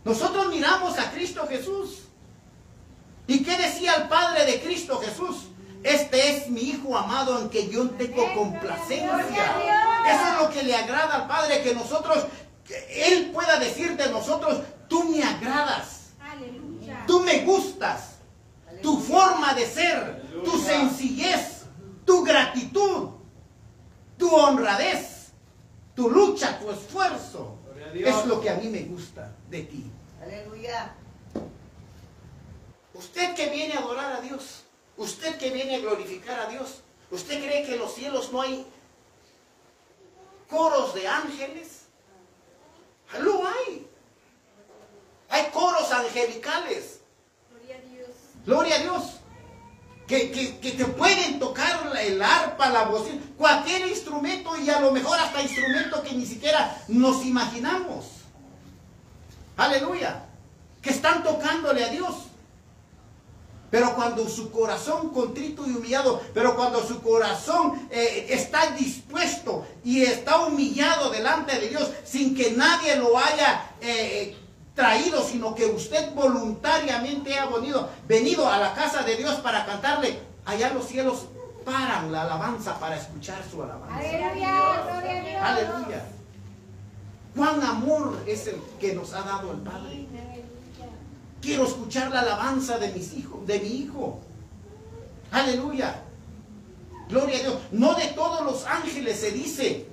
[0.04, 2.02] Nosotros miramos a Cristo Jesús.
[3.26, 5.48] ¿Y qué decía el Padre de Cristo Jesús?
[5.82, 9.56] Este es mi Hijo amado en que yo tengo complacencia.
[10.06, 12.26] Eso es lo que le agrada al Padre, que nosotros,
[12.66, 17.04] que Él pueda decir de nosotros, tú me agradas, Aleluya.
[17.06, 18.16] tú me gustas,
[18.82, 21.64] tu forma de ser, tu sencillez,
[22.04, 23.10] tu gratitud,
[24.18, 25.32] tu honradez,
[25.94, 27.53] tu lucha, tu esfuerzo,
[27.94, 28.20] Dios.
[28.20, 29.90] es lo que a mí me gusta de ti.
[30.22, 30.94] Aleluya.
[32.94, 34.64] Usted que viene a adorar a Dios,
[34.96, 38.66] usted que viene a glorificar a Dios, ¿usted cree que en los cielos no hay
[40.48, 41.86] coros de ángeles?
[43.20, 43.86] Lo hay.
[45.28, 47.00] Hay coros angelicales.
[47.50, 48.08] Gloria a Dios.
[48.44, 49.20] Gloria a Dios.
[50.06, 54.90] Que, que- que te pueden tocar el arpa, la bocina, cualquier instrumento y a lo
[54.92, 58.04] mejor hasta instrumento que ni siquiera nos imaginamos.
[59.56, 60.24] Aleluya.
[60.82, 62.14] Que están tocándole a Dios.
[63.70, 70.02] Pero cuando su corazón contrito y humillado, pero cuando su corazón eh, está dispuesto y
[70.02, 74.36] está humillado delante de Dios sin que nadie lo haya eh,
[74.74, 80.18] traído, sino que usted voluntariamente ha venido, venido a la casa de Dios para cantarle,
[80.44, 81.26] allá los cielos
[81.64, 83.96] paran la alabanza para escuchar su alabanza.
[83.96, 85.42] Aleluya.
[85.42, 86.04] Aleluya.
[87.34, 90.06] Cuán amor es el que nos ha dado el Padre.
[91.40, 94.20] Quiero escuchar la alabanza de mis hijos, de mi hijo.
[95.30, 96.02] Aleluya.
[97.08, 97.56] Gloria a Dios.
[97.72, 99.86] No de todos los ángeles se dice.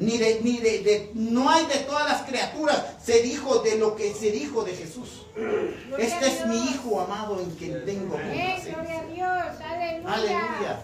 [0.00, 2.82] Ni de, ni de, de- no hay de todas las criaturas.
[3.04, 5.26] Se dijo de lo que se dijo de Jesús.
[5.36, 8.30] Gloria Este es mi hijo amado en quien tengo Amén.
[8.32, 9.14] Gloria a complacencia.
[9.14, 9.60] Dios.
[9.70, 10.12] Aleluya.
[10.14, 10.80] Aleluya.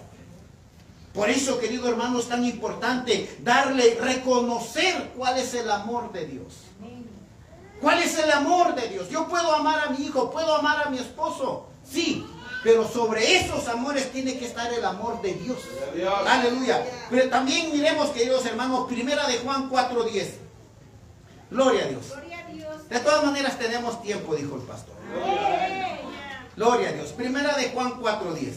[1.14, 6.54] Por eso, querido hermano, es tan importante darle, reconocer cuál es el amor de Dios.
[7.80, 9.08] ¿Cuál es el amor de Dios?
[9.10, 12.24] Yo puedo amar a mi hijo, puedo amar a mi esposo, sí,
[12.66, 15.56] pero sobre esos amores tiene que estar el amor de Dios.
[15.94, 16.18] Gloria.
[16.18, 16.84] Aleluya.
[17.08, 20.34] Pero también miremos, queridos hermanos, primera de Juan 4:10.
[21.48, 22.06] Gloria a Dios.
[22.08, 22.88] Gloria a Dios.
[22.88, 24.96] De todas maneras tenemos tiempo, dijo el pastor.
[25.14, 26.00] Amén.
[26.56, 27.12] Gloria a Dios.
[27.12, 28.56] Primera de Juan 4:10.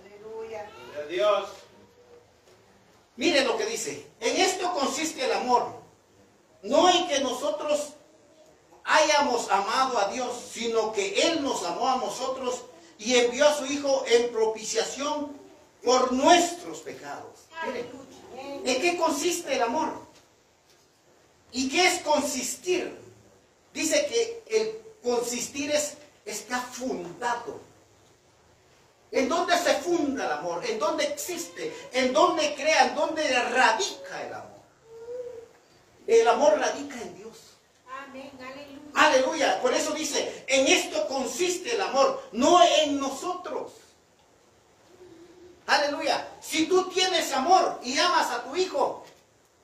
[0.00, 0.70] Aleluya.
[0.70, 1.48] Gloria a Dios.
[3.16, 4.06] Mire lo que dice.
[4.20, 5.79] En esto consiste el amor.
[6.62, 7.94] No en que nosotros
[8.84, 12.62] hayamos amado a Dios, sino que Él nos amó a nosotros
[12.98, 15.32] y envió a su Hijo en propiciación
[15.82, 17.46] por nuestros pecados.
[17.66, 17.88] Mire,
[18.64, 19.92] ¿en qué consiste el amor?
[21.52, 22.98] ¿Y qué es consistir?
[23.72, 25.94] Dice que el consistir es,
[26.24, 27.60] está fundado.
[29.10, 30.64] ¿En dónde se funda el amor?
[30.64, 31.74] ¿En dónde existe?
[31.92, 32.88] ¿En dónde crea?
[32.88, 34.59] ¿En dónde radica el amor?
[36.10, 37.54] El amor radica en Dios.
[37.88, 38.32] Amén.
[38.40, 38.90] Aleluya.
[38.94, 39.62] Aleluya.
[39.62, 43.74] Por eso dice, en esto consiste el amor, no en nosotros.
[45.68, 46.28] Aleluya.
[46.40, 49.04] Si tú tienes amor y amas a tu hijo,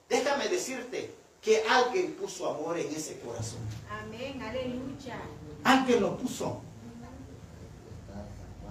[0.08, 3.58] déjame decirte que alguien puso amor en ese corazón.
[3.90, 4.40] Amén.
[4.40, 5.18] Aleluya.
[5.64, 6.60] Alguien lo puso.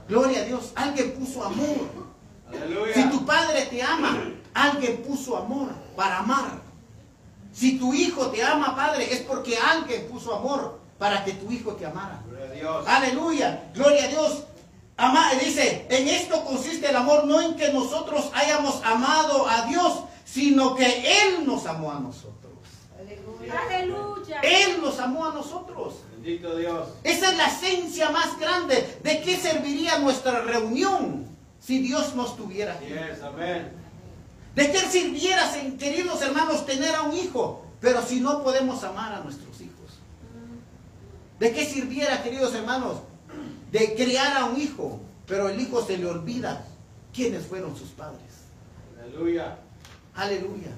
[0.08, 0.72] Gloria a Dios.
[0.76, 1.90] Alguien puso amor.
[2.50, 3.12] Si Aleluya.
[3.12, 6.65] tu padre te ama, alguien puso amor para amar.
[7.56, 11.74] Si tu hijo te ama, padre, es porque alguien puso amor para que tu hijo
[11.74, 12.22] te amara.
[12.28, 12.88] Gloria a Dios.
[12.88, 14.44] Aleluya, gloria a Dios.
[14.98, 20.02] Ama, dice, en esto consiste el amor, no en que nosotros hayamos amado a Dios,
[20.26, 22.36] sino que Él nos amó a nosotros.
[23.00, 23.62] Aleluya.
[23.70, 24.42] Aleluya.
[24.42, 25.96] Él nos amó a nosotros.
[26.12, 26.90] Bendito Dios.
[27.04, 29.00] Esa es la esencia más grande.
[29.02, 31.26] ¿De qué serviría nuestra reunión
[31.60, 32.88] si Dios no estuviera aquí?
[32.88, 33.85] Yes, amén.
[34.56, 39.20] ¿De qué sirviera, queridos hermanos, tener a un hijo, pero si no podemos amar a
[39.20, 40.00] nuestros hijos?
[41.40, 43.00] ¿De qué sirviera, queridos hermanos,
[43.72, 46.66] de criar a un hijo, pero el hijo se le olvida
[47.14, 48.22] quiénes fueron sus padres?
[49.04, 49.58] Aleluya.
[50.16, 50.72] Aleluya.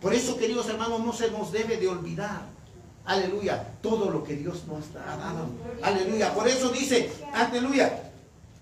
[0.00, 2.42] Por eso, queridos hermanos, no se nos debe de olvidar.
[3.04, 3.74] Aleluya.
[3.82, 5.46] Todo lo que Dios nos ha dado.
[5.82, 6.32] Aleluya.
[6.34, 8.12] Por eso dice, aleluya,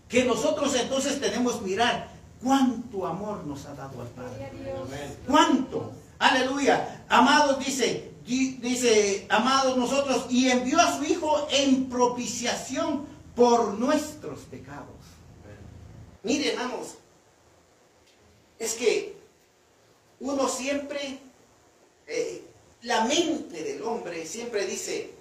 [0.08, 2.08] que nosotros entonces tenemos que mirar
[2.42, 4.50] cuánto amor nos ha dado al Padre.
[5.26, 5.92] ¿Cuánto?
[6.18, 7.04] Aleluya.
[7.08, 14.40] Amados, dice, di- dice, amados nosotros, y envió a su Hijo en propiciación por nuestros
[14.40, 14.86] pecados.
[16.22, 16.94] Miren, hermanos,
[18.58, 19.16] es que
[20.20, 21.18] uno siempre,
[22.06, 22.44] eh,
[22.82, 25.14] la mente del hombre siempre dice,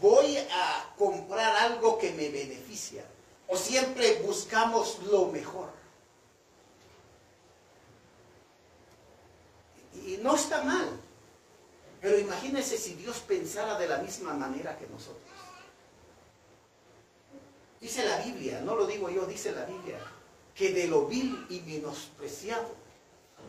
[0.00, 3.04] voy a comprar algo que me beneficia.
[3.48, 5.68] O siempre buscamos lo mejor.
[10.10, 10.88] Y no está mal.
[12.00, 15.22] Pero imagínense si Dios pensara de la misma manera que nosotros.
[17.80, 19.98] Dice la Biblia, no lo digo yo, dice la Biblia,
[20.54, 22.74] que de lo vil y menospreciado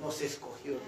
[0.01, 0.83] nos escogió Dios.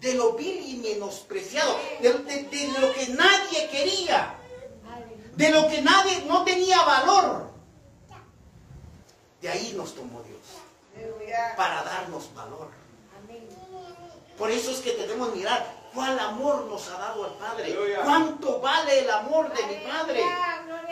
[0.00, 4.34] De lo vil y menospreciado, de, de- de lo que nadie quería,
[5.36, 7.50] de lo que nadie no tenía valor.
[9.40, 10.40] De ahí nos tomó Dios.
[11.56, 12.68] Para darnos valor.
[13.22, 13.48] Amén.
[14.36, 17.76] Por eso es que debemos mirar cuál amor nos ha dado el Padre.
[18.02, 20.24] ¿Cuánto vale el amor de mi Padre?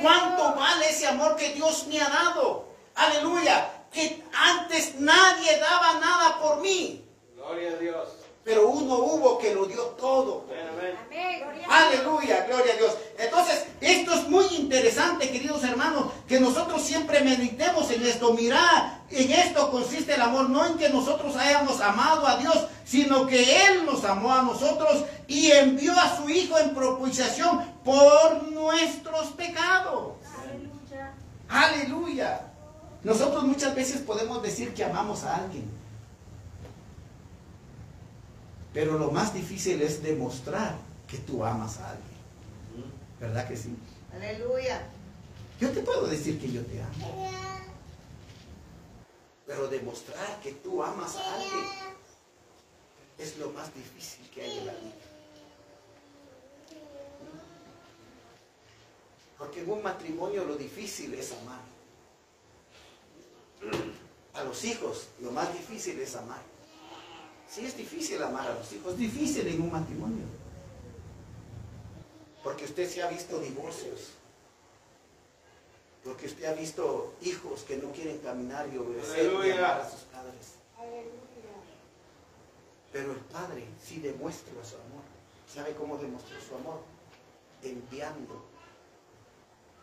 [0.01, 2.67] ¿Cuánto vale ese amor que Dios me ha dado?
[2.95, 3.87] Aleluya.
[3.93, 7.05] Que antes nadie daba nada por mí.
[7.35, 8.09] Gloria a Dios.
[8.49, 10.47] Pero uno hubo que lo dio todo.
[10.49, 10.97] Amén, amén.
[11.05, 11.41] Amén.
[11.43, 11.99] Gloria a Dios.
[11.99, 12.97] Aleluya, gloria a Dios.
[13.19, 18.33] Entonces, esto es muy interesante, queridos hermanos, que nosotros siempre meditemos en esto.
[18.33, 23.27] Mirad, en esto consiste el amor, no en que nosotros hayamos amado a Dios, sino
[23.27, 29.27] que Él nos amó a nosotros y envió a su Hijo en propiciación por nuestros
[29.33, 30.15] pecados.
[30.43, 31.15] Aleluya.
[31.51, 32.41] Aleluya.
[33.05, 35.78] Nosotros muchas veces podemos decir que amamos a alguien.
[38.73, 42.19] Pero lo más difícil es demostrar que tú amas a alguien.
[43.21, 43.75] ¿Verdad que sí?
[44.15, 44.87] Aleluya.
[45.61, 47.31] Yo te puedo decir que yo te amo.
[49.47, 51.65] Pero demostrar que tú amas a alguien
[53.19, 54.95] es lo más difícil que hay en la vida.
[59.39, 61.61] Porque en un matrimonio lo difícil es amar.
[64.35, 66.43] A los hijos lo más difícil es amar.
[67.51, 70.25] Sí es difícil amar a los hijos, difícil en un matrimonio.
[72.45, 74.11] Porque usted se ha visto divorcios.
[76.05, 80.01] Porque usted ha visto hijos que no quieren caminar y obedecer y amar a sus
[80.03, 80.55] padres.
[80.79, 81.09] Aleluya.
[82.93, 85.03] Pero el Padre sí demuestra su amor.
[85.53, 86.81] ¿Sabe cómo demostró su amor?
[87.63, 88.45] Enviando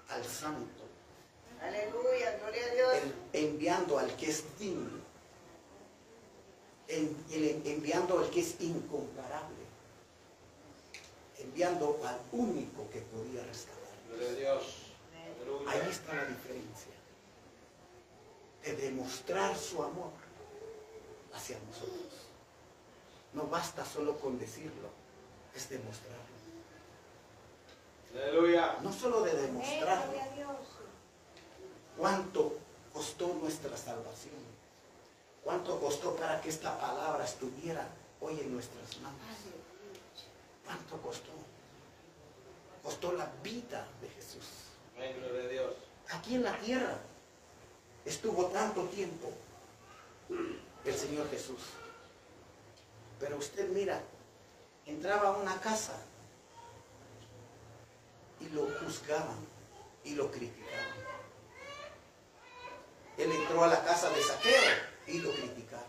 [0.10, 0.84] al Santo,
[1.62, 2.38] Aleluya.
[2.40, 2.94] Gloria a Dios.
[3.34, 5.00] el- enviando al que es digno,
[6.88, 9.66] enviando al que es incomparable,
[11.40, 13.82] enviando al único que podía rescatar.
[14.10, 14.64] Gloria a Dios.
[15.68, 16.92] Ahí está la diferencia.
[18.64, 20.12] De demostrar su amor
[21.34, 22.26] hacia nosotros.
[23.34, 24.90] No basta solo con decirlo,
[25.54, 26.24] es demostrarlo.
[28.16, 28.78] Aleluya.
[28.82, 29.46] No solo de Amén.
[29.48, 30.14] demostrarlo,
[31.98, 32.58] cuánto
[32.94, 34.45] costó nuestra salvación.
[35.46, 37.88] Cuánto costó para que esta palabra estuviera
[38.20, 39.20] hoy en nuestras manos.
[40.66, 41.30] ¿Cuánto costó?
[42.84, 44.44] Costó la vida de Jesús.
[45.52, 45.74] Dios.
[46.10, 46.98] aquí en la tierra
[48.06, 49.32] estuvo tanto tiempo
[50.84, 51.62] el Señor Jesús.
[53.20, 54.02] Pero usted mira,
[54.88, 55.94] entraba a una casa
[58.40, 59.46] y lo juzgaban
[60.04, 61.06] y lo criticaban.
[63.18, 65.86] Él entró a la casa de Saqueo y lo criticaron.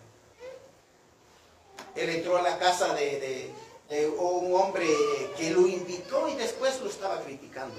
[1.94, 3.52] Él entró a la casa de,
[4.18, 4.88] un hombre
[5.36, 7.74] que lo invitó y después lo estaba criticando.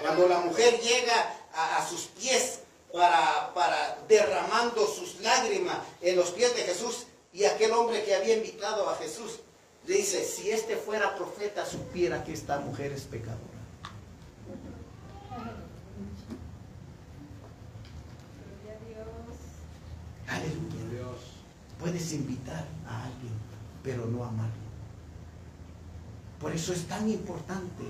[0.00, 2.60] Cuando la mujer llega a, a sus pies
[2.92, 8.36] para, para derramando sus lágrimas en los pies de Jesús y aquel hombre que había
[8.36, 9.40] invitado a Jesús
[9.86, 13.38] le dice, si este fuera profeta supiera que esta mujer es pecadora.
[18.62, 19.36] Gloria a Dios.
[20.28, 20.90] Aleluya.
[20.90, 21.18] Dios.
[21.80, 23.32] Puedes invitar a alguien,
[23.82, 24.70] pero no amarlo.
[26.40, 27.84] Por eso es tan importante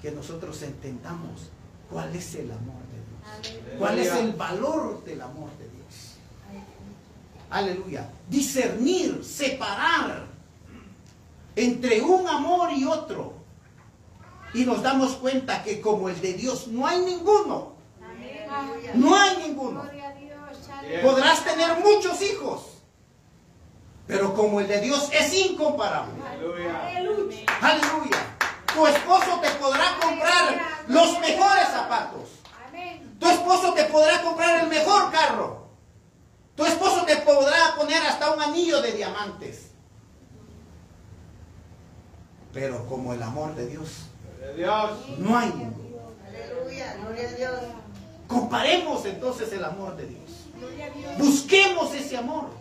[0.00, 1.50] que nosotros entendamos
[1.90, 3.78] cuál es el amor de Dios.
[3.78, 6.16] ¿Cuál es el valor del amor de Dios?
[7.50, 8.08] Aleluya.
[8.28, 10.26] Discernir, separar
[11.56, 13.34] entre un amor y otro.
[14.54, 17.72] Y nos damos cuenta que como el de Dios no hay ninguno.
[18.94, 19.84] No hay ninguno.
[21.02, 22.69] Podrás tener muchos hijos.
[24.10, 26.14] Pero como el de Dios es incomparable.
[26.26, 27.44] Aleluya.
[27.60, 28.18] Aleluya.
[28.74, 32.28] Tu esposo te podrá comprar los mejores zapatos.
[32.68, 33.16] Amén.
[33.18, 35.60] Tu esposo te podrá comprar el mejor carro.
[37.80, 39.70] poner hasta un anillo de diamantes.
[42.52, 43.88] Pero como el amor de Dios,
[44.38, 45.18] Gloria a Dios.
[45.18, 45.48] no hay.
[46.28, 47.60] Aleluya, gloria a Dios.
[48.26, 50.30] Comparemos entonces el amor de Dios.
[51.18, 52.59] Busquemos ese amor.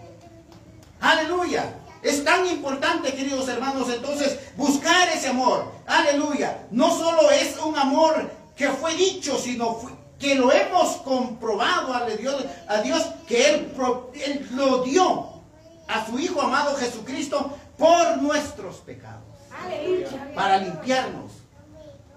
[1.02, 1.76] Aleluya.
[2.02, 5.72] Es tan importante, queridos hermanos, entonces buscar ese amor.
[5.86, 6.66] Aleluya.
[6.72, 12.06] No solo es un amor que fue dicho, sino fue- que lo hemos comprobado a
[12.06, 15.30] Dios, a Dios que él, lo dio
[15.88, 19.24] a su Hijo amado Jesucristo por nuestros pecados.
[19.66, 20.32] Aleluya.
[20.36, 21.32] Para limpiarnos.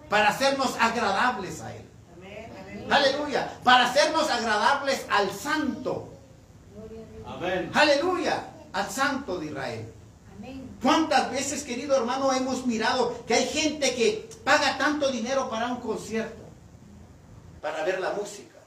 [0.08, 1.84] Para hacernos agradables a Él.
[2.90, 3.50] Aleluya.
[3.64, 6.08] Para hacernos agradables al Santo.
[7.26, 7.70] Amén.
[7.72, 8.44] Aleluya.
[8.72, 9.92] Al Santo de Israel.
[10.36, 10.78] Amén.
[10.82, 15.80] ¿Cuántas veces, querido hermano, hemos mirado que hay gente que paga tanto dinero para un
[15.80, 16.42] concierto?
[17.60, 18.58] Para ver la música.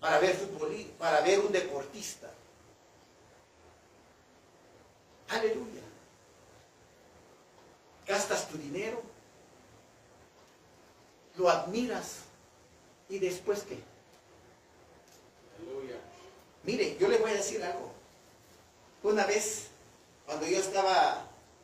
[0.00, 2.30] Para ver fútbol, para ver un deportista.
[5.28, 5.82] Aleluya.
[8.06, 9.02] Gastas tu dinero,
[11.36, 12.18] lo admiras
[13.08, 13.80] y después qué?
[15.58, 15.96] Aleluya.
[16.62, 17.95] Mire, yo le voy a decir algo.
[19.06, 19.68] Una vez,
[20.26, 21.22] cuando yo estaba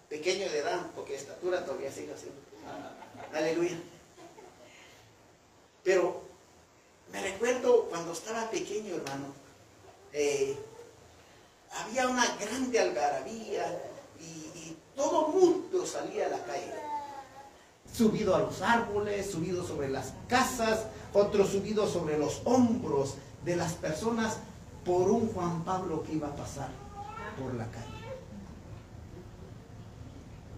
[0.09, 2.41] pequeño de edad, porque estatura todavía sigue siendo.
[3.37, 3.81] Aleluya.
[5.83, 6.23] Pero
[7.11, 9.35] me recuerdo cuando estaba pequeño, hermano,
[10.13, 10.57] eh,
[11.73, 13.91] había una grande algarabía
[14.21, 16.73] y, y todo mundo salía a la calle.
[17.93, 23.73] Subido a los árboles, subido sobre las casas, otros subidos sobre los hombros de las
[23.73, 24.37] personas
[24.85, 26.82] por un Juan Pablo que iba a pasar
[27.37, 27.87] por la calle.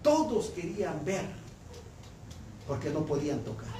[0.01, 1.25] Todos querían ver,
[2.67, 3.73] porque no podían tocar.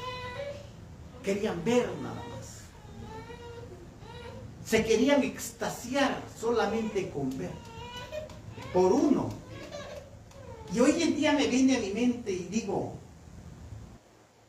[1.24, 2.62] Querían ver nada más.
[4.66, 7.52] Se querían extasiar solamente con ver.
[8.74, 9.30] Por uno.
[10.74, 12.94] Y hoy en día me viene a mi mente y digo,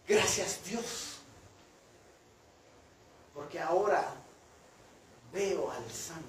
[0.09, 1.19] gracias Dios.
[3.35, 4.15] Porque ahora
[5.33, 6.25] veo al santo.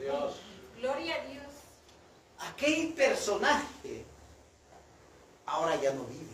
[0.00, 0.51] Dios.
[0.82, 1.46] Gloria a Dios.
[2.40, 4.04] Aquel personaje
[5.46, 6.32] ahora ya no vive.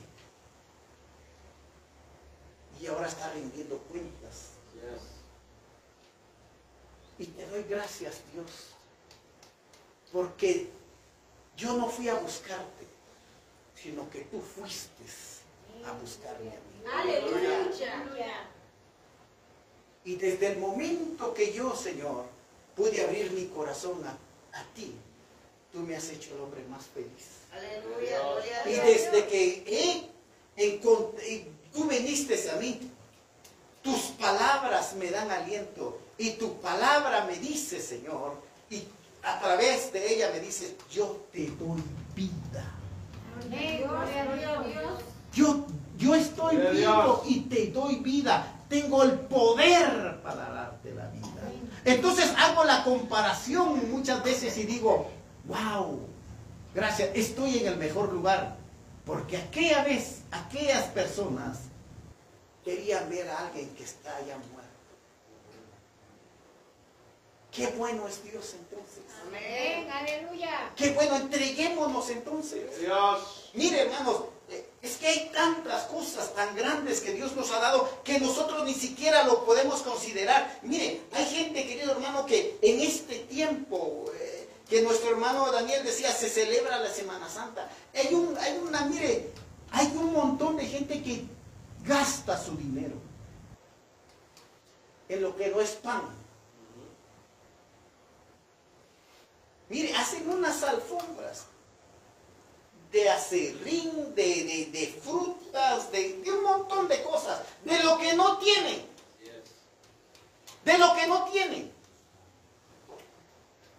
[2.80, 4.53] Y ahora está rindiendo cuentas.
[4.72, 5.03] Yes.
[7.18, 8.70] Y te doy gracias, Dios.
[10.11, 10.70] Porque
[11.55, 12.86] yo no fui a buscarte,
[13.74, 15.05] sino que tú fuiste
[15.84, 16.90] a buscarme a mí.
[16.90, 18.49] Aleluya.
[20.05, 22.24] Y desde el momento que yo, Señor,
[22.74, 24.16] pude abrir mi corazón a,
[24.59, 24.95] a ti,
[25.73, 27.39] tú me has hecho el hombre más feliz.
[27.53, 30.19] Aleluya, gloria a Y desde que he
[30.59, 30.81] y
[31.73, 32.81] tú viniste a mí,
[33.83, 38.35] tus palabras me dan aliento y tu palabra me dice, Señor,
[38.69, 38.83] y
[39.23, 41.83] a través de ella me dices, yo te doy
[42.15, 42.75] vida.
[45.33, 48.55] Yo, yo estoy vivo y te doy vida.
[48.69, 51.28] Tengo el poder para darte la vida.
[51.89, 55.11] Entonces hago la comparación muchas veces y digo,
[55.45, 56.01] wow,
[56.74, 58.57] gracias, estoy en el mejor lugar.
[59.05, 61.61] Porque aquella vez, aquellas personas
[62.62, 64.68] querían ver a alguien que está ya muerto.
[67.51, 69.03] Qué bueno es Dios entonces.
[69.26, 69.91] Amén.
[69.91, 70.72] Aleluya.
[70.76, 72.78] Qué bueno, entreguémonos entonces.
[72.80, 73.51] Dios.
[73.55, 74.24] Mire, hermanos,
[74.80, 78.74] es que hay tantas cosas tan grandes que Dios nos ha dado que nosotros ni
[78.74, 80.61] siquiera lo podemos considerar.
[80.62, 86.12] Mire, hay gente, querido hermano, que en este tiempo eh, que nuestro hermano Daniel decía,
[86.12, 87.68] se celebra la Semana Santa.
[87.94, 89.30] Hay, un, hay una, mire,
[89.70, 91.24] hay un montón de gente que
[91.84, 92.96] gasta su dinero
[95.09, 96.03] en lo que no es pan.
[99.68, 101.44] Mire, hacen unas alfombras
[102.93, 108.39] de acerrín, de, de- de frutas, de, un montón de cosas, de lo que no
[108.39, 108.82] tienen,
[110.64, 111.72] de lo que no tienen,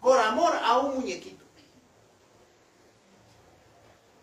[0.01, 1.43] por amor a un muñequito.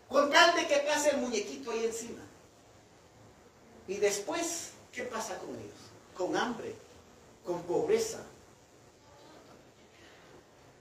[0.09, 2.21] Con tal de que pase el muñequito ahí encima.
[3.89, 5.73] Y después, ¿qué pasa con ellos?
[6.15, 6.75] Con hambre,
[7.45, 8.19] con pobreza.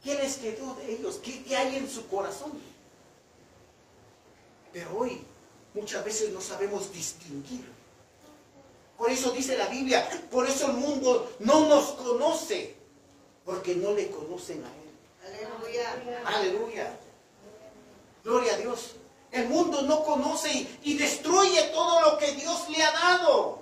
[0.03, 1.17] ¿Qué les quedó de ellos?
[1.23, 2.53] ¿Qué, qué hay en su corazón?
[4.77, 5.23] Pero hoy
[5.73, 7.65] muchas veces no sabemos distinguir.
[8.99, 12.77] Por eso dice la Biblia, por eso el mundo no nos conoce,
[13.47, 15.49] porque no le conocen a Él.
[15.65, 16.23] Aleluya.
[16.27, 16.99] Aleluya.
[18.23, 18.97] Gloria a Dios.
[19.33, 23.61] El mundo no conoce y, y destruye todo lo que Dios le ha dado.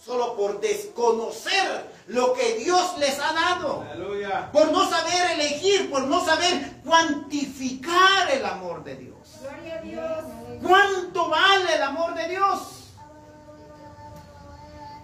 [0.00, 3.84] Solo por por desconocer lo que Dios les ha dado.
[3.90, 4.52] Aleluya.
[4.52, 9.09] Por no saber elegir, por no saber cuantificar el amor de Dios.
[9.40, 10.24] Gloria a Dios.
[10.62, 12.60] ¿Cuánto vale el amor de Dios?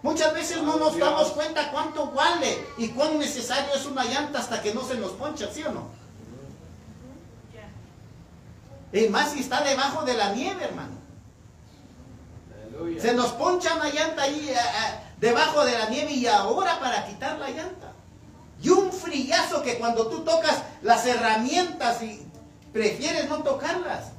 [0.02, 4.62] Muchas veces no nos damos cuenta cuánto vale y cuán necesario es una llanta hasta
[4.62, 5.88] que no se nos poncha, ¿sí o no?
[8.92, 10.96] Y más si está debajo de la nieve, hermano.
[13.00, 14.54] Se nos poncha una llanta ahí
[15.18, 17.92] debajo de la nieve y ahora para quitar la llanta.
[18.62, 22.26] Y un frillazo que cuando tú tocas las herramientas y
[22.72, 24.12] prefieres no tocarlas.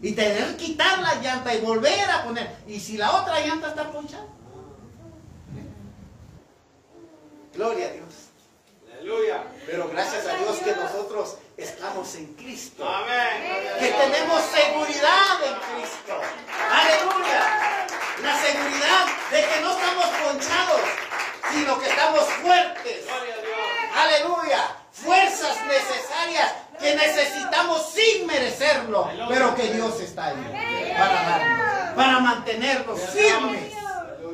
[0.00, 2.56] Y tener que quitar la llanta y volver a poner.
[2.66, 4.26] Y si la otra llanta está ponchada.
[7.54, 8.14] Gloria a Dios.
[8.92, 9.42] Aleluya.
[9.66, 12.88] Pero gracias a Dios que nosotros estamos en Cristo.
[12.88, 13.76] Amén.
[13.80, 16.20] que tenemos seguridad en Cristo.
[16.70, 17.86] Aleluya.
[18.22, 20.80] La seguridad de que no estamos ponchados,
[21.52, 23.04] sino que estamos fuertes.
[23.04, 23.58] Gloria a Dios.
[23.94, 24.76] Aleluya.
[24.92, 33.00] Fuerzas necesarias que necesitamos sin merecerlo, pero que Dios está ahí para darnos, para mantenernos
[33.00, 33.78] firmes.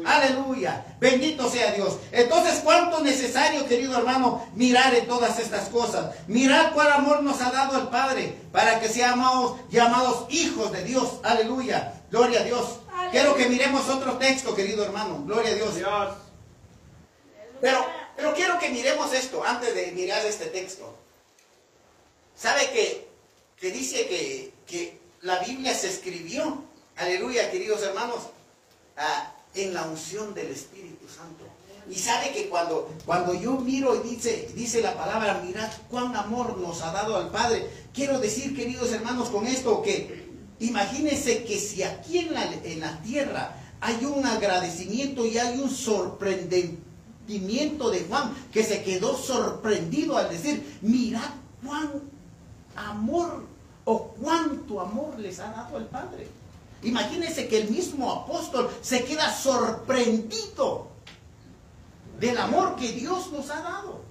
[0.04, 0.84] Aleluya.
[1.00, 1.98] Bendito sea Dios.
[2.12, 6.14] Entonces, ¿cuánto es necesario, querido hermano, mirar en todas estas cosas?
[6.26, 11.20] Mirar cuál amor nos ha dado el Padre para que seamos llamados hijos de Dios.
[11.22, 11.94] Aleluya.
[12.10, 12.80] Gloria a Dios.
[13.10, 15.22] Quiero que miremos otro texto, querido hermano.
[15.24, 15.76] Gloria a Dios.
[15.76, 16.14] Dios.
[17.60, 17.84] Pero,
[18.16, 20.98] pero quiero que miremos esto antes de mirar este texto.
[22.36, 23.08] ¿Sabe que,
[23.56, 26.62] que dice que, que la Biblia se escribió?
[26.96, 28.28] Aleluya, queridos hermanos.
[29.54, 31.44] en la unción del Espíritu Santo.
[31.88, 36.56] Y sabe que cuando, cuando yo miro y dice, dice la palabra, mirad cuán amor
[36.58, 37.68] nos ha dado al Padre.
[37.92, 40.24] Quiero decir, queridos hermanos, con esto que
[40.60, 45.70] imagínense que si aquí en la, en la tierra hay un agradecimiento y hay un
[45.70, 51.30] sorprendimiento de Juan, que se quedó sorprendido al decir, mirad
[51.64, 51.90] cuán
[52.76, 53.44] amor
[53.84, 56.28] o cuánto amor les ha dado el Padre.
[56.82, 60.88] Imagínense que el mismo apóstol se queda sorprendido
[62.20, 64.04] del amor que Dios nos ha dado.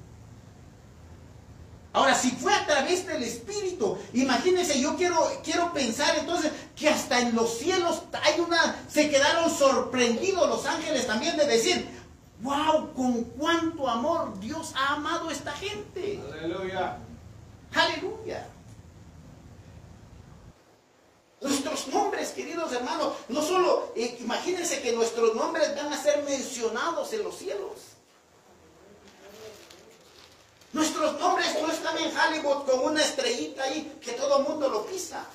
[1.94, 7.20] Ahora, si fue a través del Espíritu, imagínense, yo quiero, quiero pensar entonces que hasta
[7.20, 11.88] en los cielos hay una, se quedaron sorprendidos los ángeles también de decir,
[12.42, 16.20] wow, con cuánto amor Dios ha amado a esta gente.
[16.42, 16.98] Aleluya.
[17.74, 18.48] Aleluya.
[21.42, 27.12] Nuestros nombres, queridos hermanos, no solo, eh, imagínense que nuestros nombres van a ser mencionados
[27.12, 27.72] en los cielos.
[30.72, 34.86] Nuestros nombres no están en Hollywood con una estrellita ahí que todo el mundo lo
[34.86, 35.26] pisa.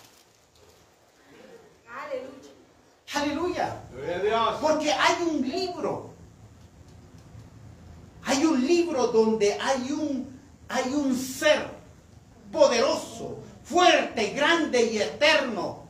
[3.15, 3.83] Aleluya.
[3.95, 4.59] Aleluya.
[4.61, 6.11] Porque hay un libro.
[8.25, 11.78] Hay un libro donde hay un, hay un ser
[12.53, 15.85] poderoso, fuerte, grande y eterno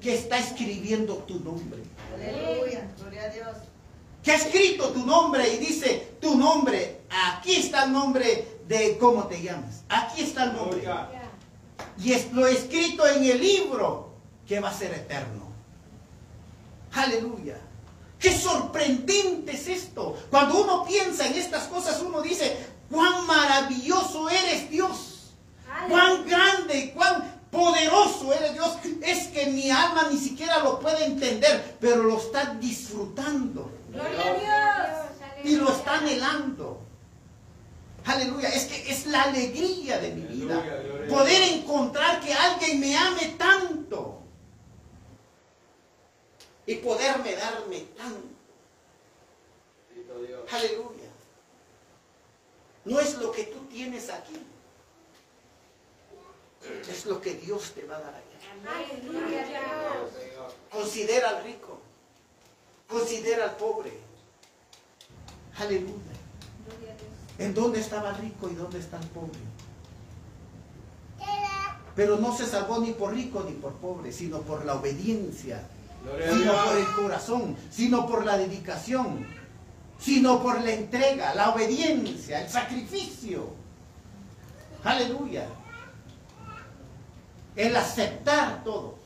[0.00, 1.82] que está escribiendo tu nombre.
[2.14, 2.88] Aleluya.
[2.98, 3.56] Gloria a Dios.
[4.22, 7.02] Que ha escrito tu nombre y dice tu nombre.
[7.10, 9.82] Aquí está el nombre de cómo te llamas.
[9.88, 10.84] Aquí está el nombre.
[11.98, 14.12] Y es lo escrito en el libro
[14.46, 15.50] que va a ser eterno.
[16.92, 17.58] Aleluya.
[18.18, 20.16] Qué sorprendente es esto.
[20.30, 22.56] Cuando uno piensa en estas cosas, uno dice,
[22.90, 25.11] cuán maravilloso eres Dios.
[25.88, 28.76] Cuán grande y cuán poderoso eres Dios.
[29.02, 34.86] Es que mi alma ni siquiera lo puede entender, pero lo está disfrutando Gloria a
[34.86, 35.44] Dios.
[35.44, 36.80] y lo está anhelando.
[38.04, 40.60] Aleluya, es que es la alegría de mi vida.
[40.60, 44.18] Aleluya, Poder encontrar que alguien me ame tanto.
[46.66, 48.28] Y poderme darme tanto.
[50.52, 51.08] Aleluya.
[52.84, 54.36] No es lo que tú tienes aquí.
[56.88, 58.32] Es lo que Dios te va a dar allá.
[60.70, 61.80] Considera al rico.
[62.88, 63.92] Considera al pobre.
[65.58, 66.12] Aleluya.
[67.38, 69.38] ¿En dónde estaba el rico y dónde está el pobre?
[71.94, 75.62] Pero no se salvó ni por rico ni por pobre, sino por la obediencia,
[76.30, 79.26] sino por el corazón, sino por la dedicación,
[79.98, 83.50] sino por la entrega, la obediencia, el sacrificio.
[84.84, 85.46] Aleluya.
[87.56, 88.96] El aceptar todo.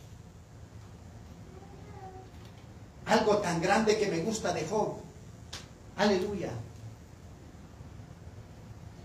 [3.07, 4.97] Algo tan grande que me gusta de Job.
[5.97, 6.51] Aleluya.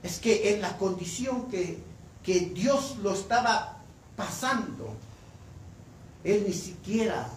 [0.04, 1.82] Es que en la condición que,
[2.24, 3.78] que Dios lo estaba
[4.16, 4.96] pasando,
[6.24, 7.28] él ni siquiera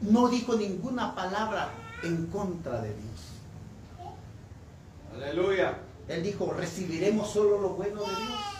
[0.00, 1.70] no dijo ninguna palabra
[2.02, 4.10] en contra de Dios.
[5.14, 5.78] Aleluya.
[6.08, 8.59] Él dijo, ¿recibiremos solo lo bueno de Dios?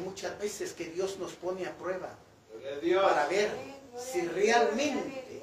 [0.00, 2.16] Hay muchas veces que Dios nos pone a prueba
[3.02, 3.50] para ver
[3.98, 5.42] si realmente,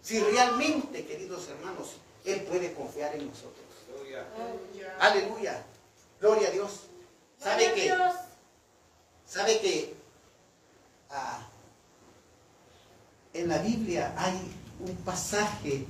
[0.00, 3.66] si realmente, queridos hermanos, Él puede confiar en nosotros.
[4.98, 5.62] Aleluya.
[6.20, 6.70] Gloria a Dios.
[7.38, 7.94] ¿Sabe que,
[9.26, 9.94] sabe que
[11.10, 11.46] ah,
[13.34, 14.40] en la Biblia hay
[14.80, 15.84] un pasaje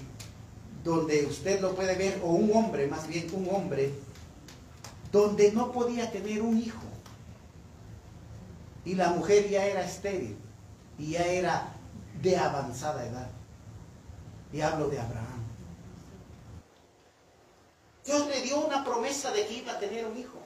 [0.83, 3.93] donde usted lo puede ver, o un hombre, más bien un hombre,
[5.13, 6.94] donde no podía tener un hijo.
[8.85, 10.37] Y la mujer ya era estéril
[10.99, 11.73] y ya era
[12.21, 13.31] de avanzada edad.
[14.53, 15.45] Y hablo de Abraham.
[18.05, 20.39] Dios le dio una promesa de que iba a tener un hijo.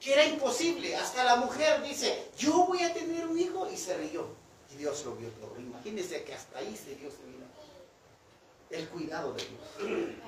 [0.00, 0.96] Que era imposible.
[0.96, 3.68] Hasta la mujer dice, yo voy a tener un hijo.
[3.72, 4.26] Y se rió.
[4.72, 5.58] Y Dios lo vio todo.
[5.58, 7.46] Imagínense que hasta ahí se dio su vida.
[8.70, 10.18] El cuidado de Dios.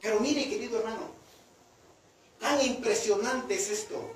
[0.00, 1.19] Pero mire, querido hermano,
[2.40, 4.14] tan impresionante es esto.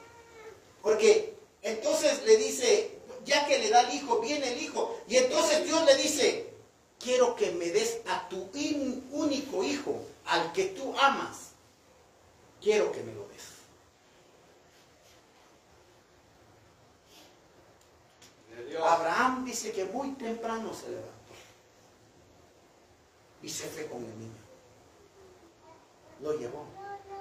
[0.83, 4.99] Porque entonces le dice, ya que le da el hijo, viene el hijo.
[5.09, 6.53] Y entonces Dios le dice,
[6.99, 11.51] quiero que me des a tu in- único hijo, al que tú amas.
[12.61, 13.45] Quiero que me lo des.
[18.83, 21.13] Abraham dice que muy temprano se levantó
[23.43, 24.45] y se fue con el niño.
[26.21, 26.67] Lo llevó.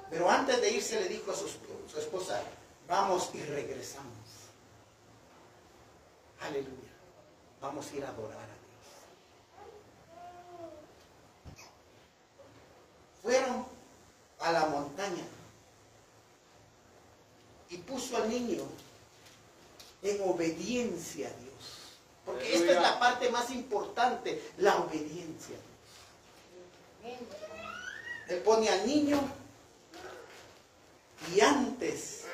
[0.09, 2.41] Pero antes de irse le dijo a su, su esposa,
[2.87, 4.11] vamos y regresamos.
[6.41, 6.91] Aleluya.
[7.61, 8.53] Vamos a ir a adorar a Dios.
[13.21, 13.65] Fueron
[14.39, 15.23] a la montaña
[17.69, 18.63] y puso al niño
[20.01, 21.53] en obediencia a Dios.
[22.25, 25.55] Porque esta es la parte más importante, la obediencia.
[28.29, 29.19] Él pone al niño
[31.31, 32.25] y antes,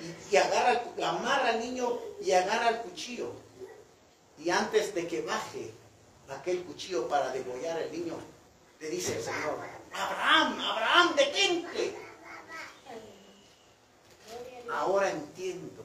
[0.00, 3.32] y, y agarra, amarra al niño y agarra el cuchillo.
[4.38, 5.72] Y antes de que baje
[6.28, 8.16] aquel cuchillo para degollar al niño,
[8.80, 9.58] le dice el Señor,
[9.92, 11.96] Abraham, Abraham, detente.
[14.70, 15.84] Ahora entiendo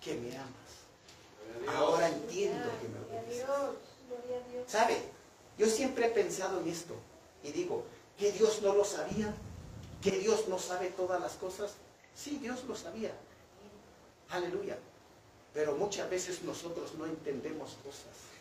[0.00, 1.76] que me amas.
[1.76, 3.46] Ahora entiendo que me Gloria a obedeces.
[3.46, 3.76] Dios.
[4.08, 4.64] Gloria a Dios.
[4.70, 5.02] ¿Sabe?
[5.56, 6.96] Yo siempre he pensado en esto
[7.44, 7.84] y digo,
[8.18, 9.32] ¿que Dios no lo sabía?
[10.02, 11.74] ¿Que Dios no sabe todas las cosas?
[12.14, 13.12] Sí, Dios lo sabía.
[14.30, 14.76] Aleluya.
[15.54, 18.32] Pero muchas veces nosotros no entendemos cosas.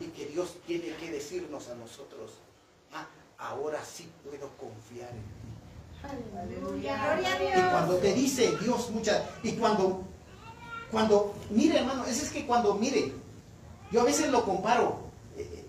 [0.00, 2.32] Y que Dios tiene que decirnos a nosotros,
[2.92, 3.06] ah,
[3.38, 5.54] ahora sí puedo confiar en ti.
[6.38, 7.16] Aleluya.
[7.16, 10.02] Gloria a Y cuando te dice Dios muchas, y cuando,
[10.90, 13.12] cuando, mire hermano, es, es que cuando, mire,
[13.90, 14.98] yo a veces lo comparo,
[15.36, 15.64] eh,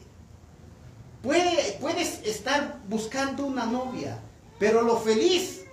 [1.24, 4.20] puede, puedes estar buscando una novia,
[4.60, 5.66] pero lo feliz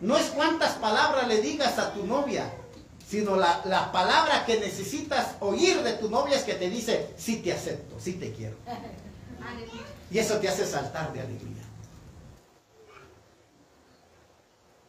[0.00, 2.52] no es cuántas palabras le digas a tu novia,
[3.08, 7.36] sino la, la palabra que necesitas oír de tu novia es que te dice, sí
[7.36, 8.56] te acepto, sí te quiero.
[10.10, 11.62] Y eso te hace saltar de alegría.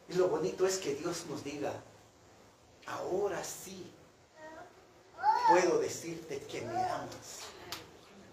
[0.09, 1.73] Y lo bonito es que Dios nos diga,
[2.85, 3.91] ahora sí
[5.49, 7.41] puedo decirte que me amas.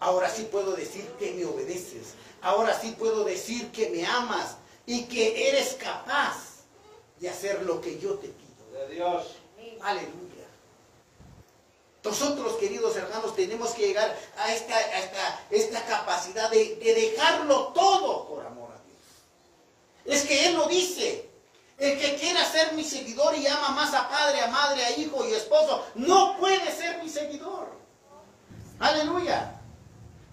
[0.00, 2.14] Ahora sí puedo decir que me obedeces.
[2.40, 4.56] Ahora sí puedo decir que me amas
[4.86, 6.64] y que eres capaz
[7.20, 8.84] de hacer lo que yo te pido.
[8.84, 9.26] A Dios.
[9.80, 10.32] Aleluya.
[12.04, 17.68] Nosotros, queridos hermanos, tenemos que llegar a esta, a esta, esta capacidad de, de dejarlo
[17.68, 20.16] todo por amor a Dios.
[20.16, 21.28] Es que Él lo dice.
[21.78, 25.26] El que quiera ser mi seguidor y ama más a padre, a madre, a hijo
[25.26, 27.68] y esposo, no puede ser mi seguidor.
[28.78, 29.61] Aleluya.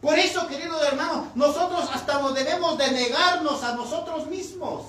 [0.02, 4.86] Por eso, queridos hermanos, nosotros hasta nos debemos de negarnos a nosotros mismos.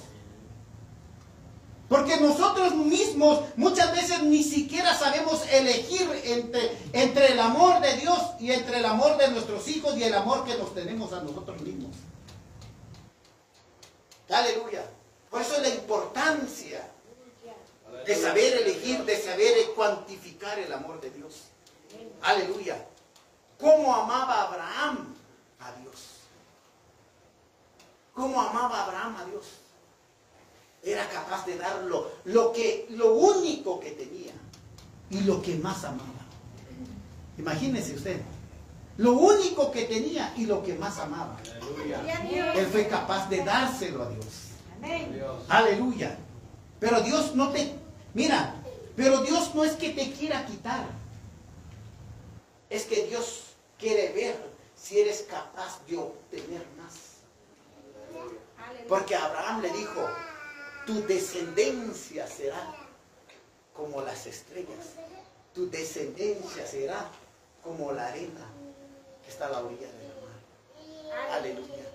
[1.88, 8.18] Porque nosotros mismos muchas veces ni siquiera sabemos elegir entre, entre el amor de Dios
[8.38, 11.60] y entre el amor de nuestros hijos y el amor que nos tenemos a nosotros
[11.62, 11.90] mismos.
[14.28, 14.84] Aleluya.
[15.28, 16.88] Por eso es la importancia
[18.06, 21.42] de saber elegir, de saber cuantificar el amor de Dios.
[22.22, 22.86] Aleluya.
[23.60, 25.14] ¿Cómo amaba Abraham
[25.60, 25.94] a Dios?
[28.14, 29.44] ¿Cómo amaba Abraham a Dios?
[30.82, 34.32] Era capaz de dar lo, que, lo único que tenía
[35.10, 36.04] y lo que más amaba.
[37.36, 38.20] Imagínese usted,
[38.96, 41.36] lo único que tenía y lo que más amaba.
[41.98, 42.54] Aleluya.
[42.54, 44.26] Él fue capaz de dárselo a Dios.
[44.78, 45.12] Amén.
[45.12, 45.44] Dios.
[45.48, 46.18] Aleluya.
[46.78, 47.74] Pero Dios no te,
[48.14, 48.54] mira,
[48.96, 50.86] pero Dios no es que te quiera quitar.
[52.70, 53.49] Es que Dios
[53.80, 54.36] quiere ver
[54.76, 56.94] si eres capaz de obtener más.
[58.88, 60.06] Porque Abraham le dijo,
[60.86, 62.74] tu descendencia será
[63.74, 64.94] como las estrellas.
[65.54, 67.08] Tu descendencia será
[67.62, 68.46] como la arena
[69.24, 71.32] que está a la orilla del mar.
[71.32, 71.90] Aleluya.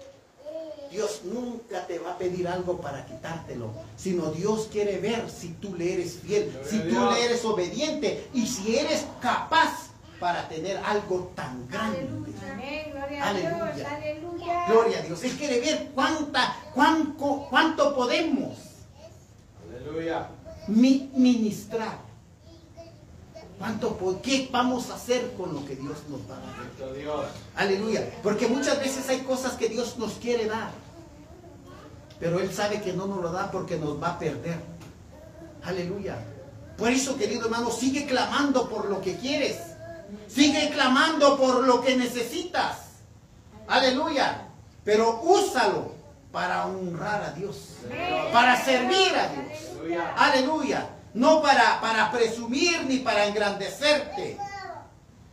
[0.91, 5.75] Dios nunca te va a pedir algo para quitártelo, sino Dios quiere ver si tú
[5.75, 9.89] le eres fiel, si tú le eres obediente y si eres capaz
[10.25, 12.09] para tener algo tan grande.
[12.51, 12.91] Amén.
[12.91, 14.65] Gloria a Aleluya.
[14.67, 15.23] Gloria a Dios.
[15.23, 18.57] Él quiere ver cuánta, cuánto, cuánto podemos
[19.69, 20.27] Aleluya.
[20.67, 21.99] ministrar.
[23.59, 27.29] ¿Cuánto, ¿Qué vamos a hacer con lo que Dios nos va a dar?
[27.55, 28.09] Aleluya.
[28.23, 30.71] Porque muchas veces hay cosas que Dios nos quiere dar.
[32.19, 34.57] Pero Él sabe que no nos lo da porque nos va a perder.
[35.61, 36.17] Aleluya.
[36.79, 39.74] Por eso, querido hermano, sigue clamando por lo que quieres.
[40.27, 42.77] Sigue clamando por lo que necesitas.
[43.67, 44.47] Aleluya.
[44.83, 45.93] Pero úsalo
[46.31, 47.77] para honrar a Dios.
[48.31, 49.99] Para servir a Dios.
[50.17, 50.89] Aleluya.
[51.13, 54.37] No para, para presumir ni para engrandecerte.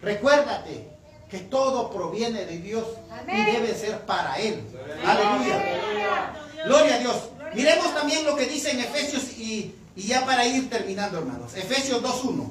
[0.01, 0.89] Recuérdate
[1.29, 2.85] que todo proviene de Dios
[3.27, 4.63] y debe ser para Él.
[5.05, 6.33] Aleluya.
[6.65, 7.17] Gloria a Dios.
[7.55, 11.55] Miremos también lo que dice en Efesios y, y ya para ir terminando, hermanos.
[11.55, 12.49] Efesios 2.1.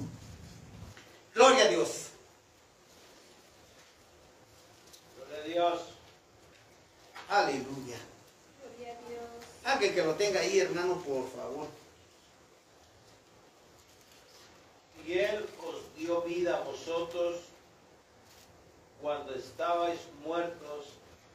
[1.34, 2.11] Gloria a Dios.
[5.52, 5.82] Gloria a Dios.
[7.30, 7.98] Aleluya.
[9.64, 11.68] Alguien que lo tenga ahí, hermano, por favor.
[15.06, 17.42] Y Él os dio vida a vosotros
[19.02, 20.86] cuando estabais muertos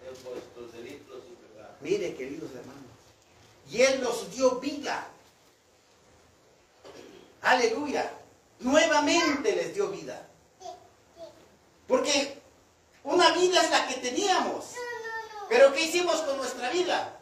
[0.02, 1.76] en vuestros delitos y pecados.
[1.80, 2.82] Mire, queridos hermanos.
[3.70, 5.08] Y Él nos dio vida.
[7.42, 8.12] Aleluya.
[8.60, 10.26] Nuevamente les dio vida.
[11.86, 12.40] Porque
[13.04, 14.72] una vida es la que teníamos.
[15.48, 17.18] Pero ¿qué hicimos con nuestra vida?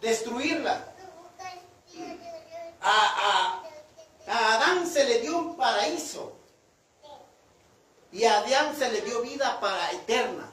[0.00, 0.84] Destruirla.
[2.80, 3.62] A, a-
[4.28, 6.36] a Adán se le dio un paraíso.
[8.12, 10.52] Y a Adán se le dio vida para eterna.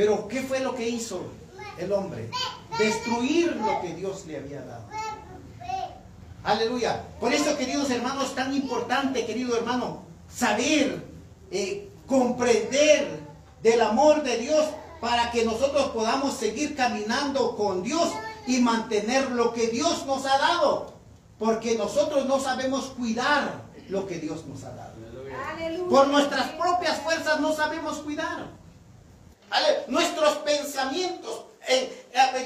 [0.00, 1.20] Pero ¿qué fue lo que hizo
[1.76, 2.30] el hombre?
[2.78, 4.84] Destruir lo que Dios le había dado.
[6.42, 7.04] Aleluya.
[7.20, 11.04] Por eso, queridos hermanos, es tan importante, querido hermano, saber,
[11.50, 13.20] eh, comprender
[13.62, 14.64] del amor de Dios
[15.02, 18.10] para que nosotros podamos seguir caminando con Dios
[18.46, 20.94] y mantener lo que Dios nos ha dado.
[21.38, 24.94] Porque nosotros no sabemos cuidar lo que Dios nos ha dado.
[25.90, 28.59] Por nuestras propias fuerzas no sabemos cuidar.
[29.88, 31.44] Nuestros pensamientos.
[31.66, 31.88] En,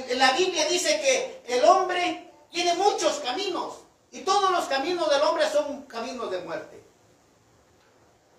[0.09, 3.79] en la Biblia dice que el hombre tiene muchos caminos.
[4.11, 6.83] Y todos los caminos del hombre son caminos de muerte.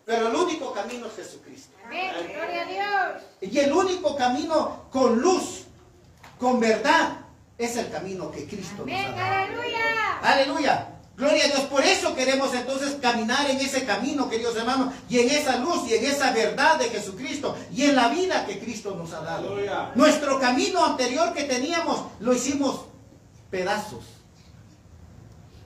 [0.06, 1.76] Pero el único camino es Jesucristo.
[1.84, 2.14] Amén.
[2.32, 3.24] Gloria a Dios.
[3.42, 5.64] Y el único camino con luz,
[6.40, 7.18] con verdad,
[7.58, 9.14] es el camino que Cristo nos Amén.
[9.14, 9.44] ha dado.
[9.44, 10.20] Aleluya.
[10.22, 10.95] Aleluya.
[11.18, 11.62] Gloria a Dios.
[11.62, 15.94] Por eso queremos entonces caminar en ese camino, queridos hermanos, y en esa luz y
[15.96, 19.48] en esa verdad de Jesucristo y en la vida que Cristo nos ha dado.
[19.54, 19.92] Aleluya.
[19.96, 22.82] Nuestro camino anterior que teníamos lo hicimos
[23.50, 24.04] pedazos.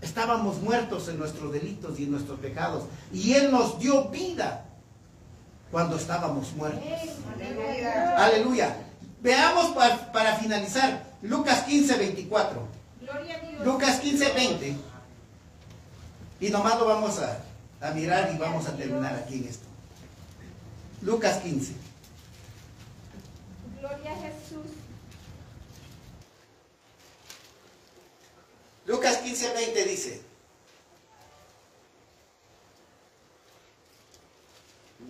[0.02, 2.84] Estábamos muertos en nuestros delitos y en nuestros pecados.
[3.12, 4.66] Y Él nos dio vida
[5.72, 6.84] cuando estábamos muertos.
[7.36, 8.18] Aleluya.
[8.18, 8.78] Aleluya.
[9.22, 12.68] Veamos pa- para finalizar Lucas 15, 24.
[13.02, 13.66] Gloria a Dios.
[13.66, 14.78] Lucas 15, 20.
[16.40, 17.44] Y nomás lo vamos a,
[17.82, 19.66] a mirar y vamos a terminar aquí en esto.
[21.02, 21.74] Lucas 15.
[23.80, 24.68] Gloria a Jesús.
[28.86, 30.22] Lucas 15, 20 dice.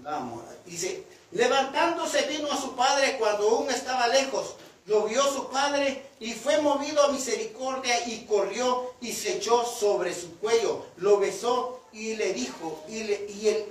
[0.04, 4.56] Vamos, dice, levantándose vino a su padre cuando aún estaba lejos.
[4.90, 10.16] Lo vio su padre y fue movido a misericordia y corrió y se echó sobre
[10.16, 10.84] su cuello.
[10.98, 13.66] Lo besó y le dijo, y, le- y el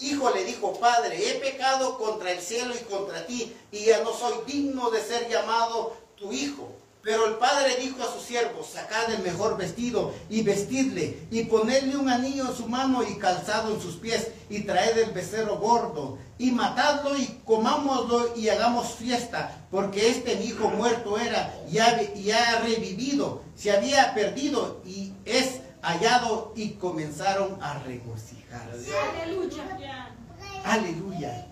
[0.00, 4.14] hijo le dijo, padre, he pecado contra el cielo y contra ti y ya no
[4.14, 6.68] soy digno de ser llamado tu hijo.
[7.02, 11.96] Pero el padre dijo a sus siervos, sacad el mejor vestido y vestidle, y ponedle
[11.96, 16.18] un anillo en su mano y calzado en sus pies, y traed el becerro gordo,
[16.38, 22.00] y matadlo y comámoslo y hagamos fiesta, porque este mi hijo muerto era y ha,
[22.14, 28.92] y ha revivido, se había perdido y es hallado, y comenzaron a regocijarse.
[29.20, 30.14] Aleluya.
[30.64, 31.46] Aleluya.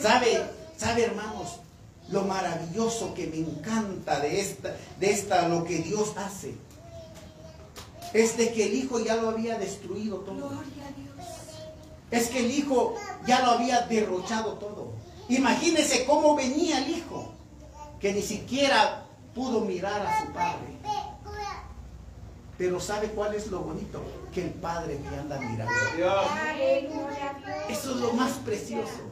[0.00, 0.42] ¿Sabe,
[0.76, 1.60] sabe hermanos,
[2.08, 6.54] lo maravilloso que me encanta de esta, de esta, lo que Dios hace?
[8.12, 10.50] Es de que el Hijo ya lo había destruido todo.
[12.10, 12.94] es que el hijo
[13.26, 14.92] ya lo había derrochado todo.
[15.28, 17.32] Imagínese cómo venía el hijo,
[18.00, 20.76] que ni siquiera pudo mirar a su padre.
[22.56, 24.00] Pero ¿sabe cuál es lo bonito?
[24.32, 25.72] Que el padre me anda mirando.
[25.96, 26.26] Dios.
[27.68, 29.02] Eso es lo más precioso.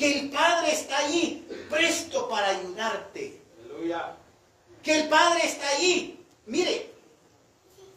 [0.00, 3.42] Que el padre está allí, presto para ayudarte.
[3.62, 4.16] Aleluya.
[4.82, 6.24] Que el padre está allí.
[6.46, 6.90] Mire,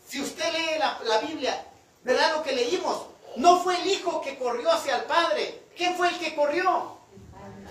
[0.05, 1.65] si usted lee la, la Biblia,
[2.03, 3.05] ¿verdad lo que leímos?
[3.37, 5.63] No fue el hijo que corrió hacia el padre.
[5.77, 6.97] ¿Quién fue el que corrió?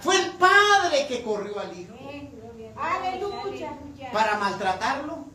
[0.01, 1.95] Fue el padre que corrió al hijo.
[2.74, 3.78] Aleluya.
[4.14, 5.26] ¿Para maltratarlo?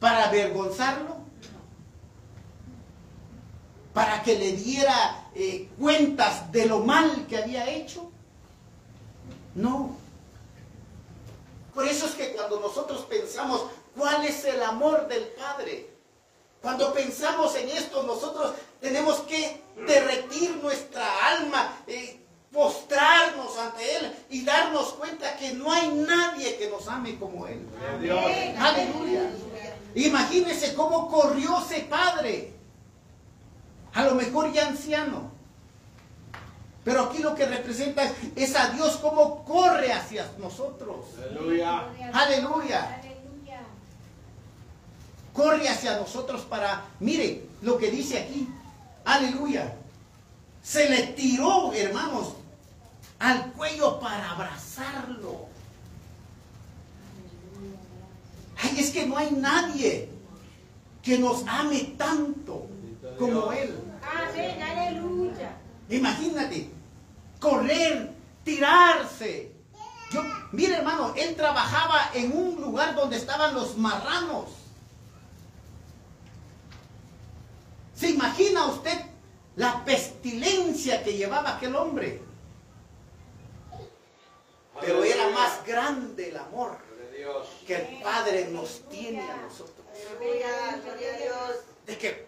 [0.00, 1.18] ¿Para avergonzarlo?
[3.92, 8.11] ¿Para que le diera eh, cuentas de lo mal que había hecho?
[9.54, 9.96] No.
[11.74, 15.90] Por eso es que cuando nosotros pensamos cuál es el amor del Padre,
[16.60, 22.20] cuando pensamos en esto, nosotros tenemos que derretir nuestra alma, eh,
[22.52, 27.66] postrarnos ante Él y darnos cuenta que no hay nadie que nos ame como Él.
[28.00, 28.24] Dios.
[28.58, 29.30] Aleluya.
[29.94, 32.52] Imagínese cómo corrió ese padre.
[33.94, 35.31] A lo mejor ya anciano.
[36.84, 41.06] Pero aquí lo que representa es, es a Dios cómo corre hacia nosotros.
[41.30, 41.88] Aleluya.
[42.12, 43.00] Aleluya.
[43.00, 43.60] Aleluya.
[45.32, 48.48] Corre hacia nosotros para, mire lo que dice aquí.
[49.04, 49.76] Aleluya.
[50.62, 52.34] Se le tiró, hermanos,
[53.18, 55.46] al cuello para abrazarlo.
[58.60, 60.08] Ay, es que no hay nadie
[61.02, 62.66] que nos ame tanto
[63.18, 63.74] como Él.
[64.02, 64.62] Amén.
[64.62, 65.56] Aleluya.
[65.88, 66.70] Imagínate,
[67.42, 68.14] correr,
[68.44, 69.52] tirarse.
[70.12, 70.22] Yo,
[70.52, 74.48] mire hermano, él trabajaba en un lugar donde estaban los marranos.
[77.94, 78.98] ¿Se imagina usted
[79.56, 82.22] la pestilencia que llevaba aquel hombre?
[84.80, 86.78] Pero era más grande el amor
[87.66, 89.86] que el Padre nos tiene a nosotros.
[90.18, 90.80] Aleluya.
[90.84, 91.56] Gloria a Dios.
[91.86, 92.26] de que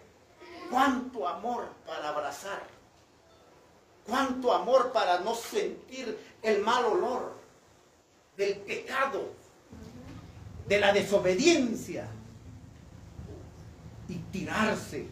[0.69, 2.74] cuánto amor para abrazar,
[4.05, 7.33] cuánto amor para no sentir el mal olor
[8.37, 9.29] del pecado,
[10.67, 12.07] de la desobediencia
[14.07, 15.07] y tirarse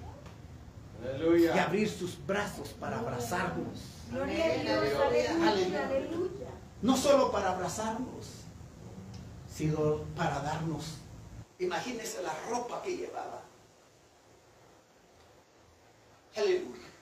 [1.37, 3.79] y abrir sus brazos para abrazarnos.
[4.09, 4.93] Gloria a Dios.
[4.95, 5.49] Aleluya.
[5.49, 5.85] Aleluya.
[5.85, 6.47] Aleluya.
[6.81, 8.43] No solo para abrazarnos,
[9.53, 10.97] sino para darnos.
[11.59, 13.41] Imagínese la ropa que llevaba.
[16.35, 16.92] Aleluya.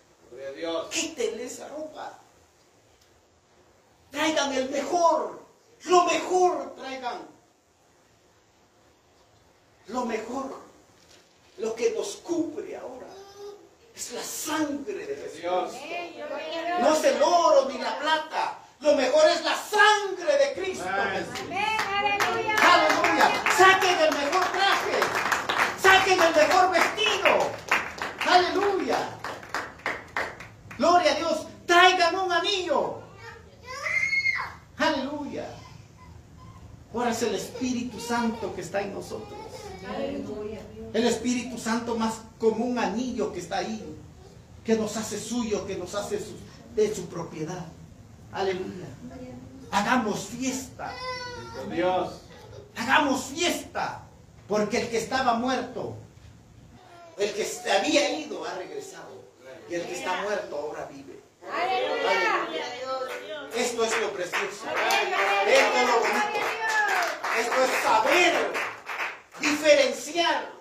[0.55, 0.87] Dios.
[0.89, 2.13] Quítenle esa ropa.
[4.11, 5.41] Traigan el mejor.
[5.85, 7.27] Lo mejor traigan.
[9.87, 10.61] Lo mejor.
[11.57, 13.07] Lo que nos cubre ahora.
[13.95, 15.29] Es la sangre de.
[15.39, 15.73] Dios.
[16.79, 18.59] No es el oro ni la plata.
[18.79, 20.87] Lo mejor es la sangre de Cristo.
[20.87, 21.25] Amén.
[22.57, 23.43] Aleluya.
[23.57, 24.99] Saquen el mejor traje.
[25.81, 27.51] Saquen el mejor vestido.
[28.25, 29.20] Aleluya.
[30.81, 31.45] Gloria a Dios.
[31.67, 33.01] Traigan un anillo.
[34.79, 35.45] Aleluya.
[36.91, 39.39] Ahora es el Espíritu Santo que está en nosotros.
[40.93, 43.95] El Espíritu Santo más como un anillo que está ahí.
[44.65, 46.35] Que nos hace suyo, que nos hace su-
[46.75, 47.63] de su propiedad.
[48.31, 48.87] Aleluya.
[49.71, 50.91] Hagamos fiesta.
[51.71, 52.21] Dios.
[52.75, 54.01] Hagamos fiesta,
[54.47, 55.95] porque el que estaba muerto,
[57.19, 59.21] el que se había ido, ha regresado.
[59.71, 61.21] Y el que está muerto ahora vive.
[61.49, 62.45] Aleluya.
[63.55, 64.65] Esto es lo precioso.
[65.47, 66.39] Esto es lo bonito.
[67.39, 68.51] Esto es saber
[69.39, 70.51] diferenciar,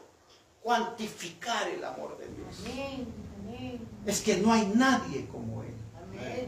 [0.63, 3.81] cuantificar el amor de Dios.
[4.07, 5.75] Es que no hay nadie como Él.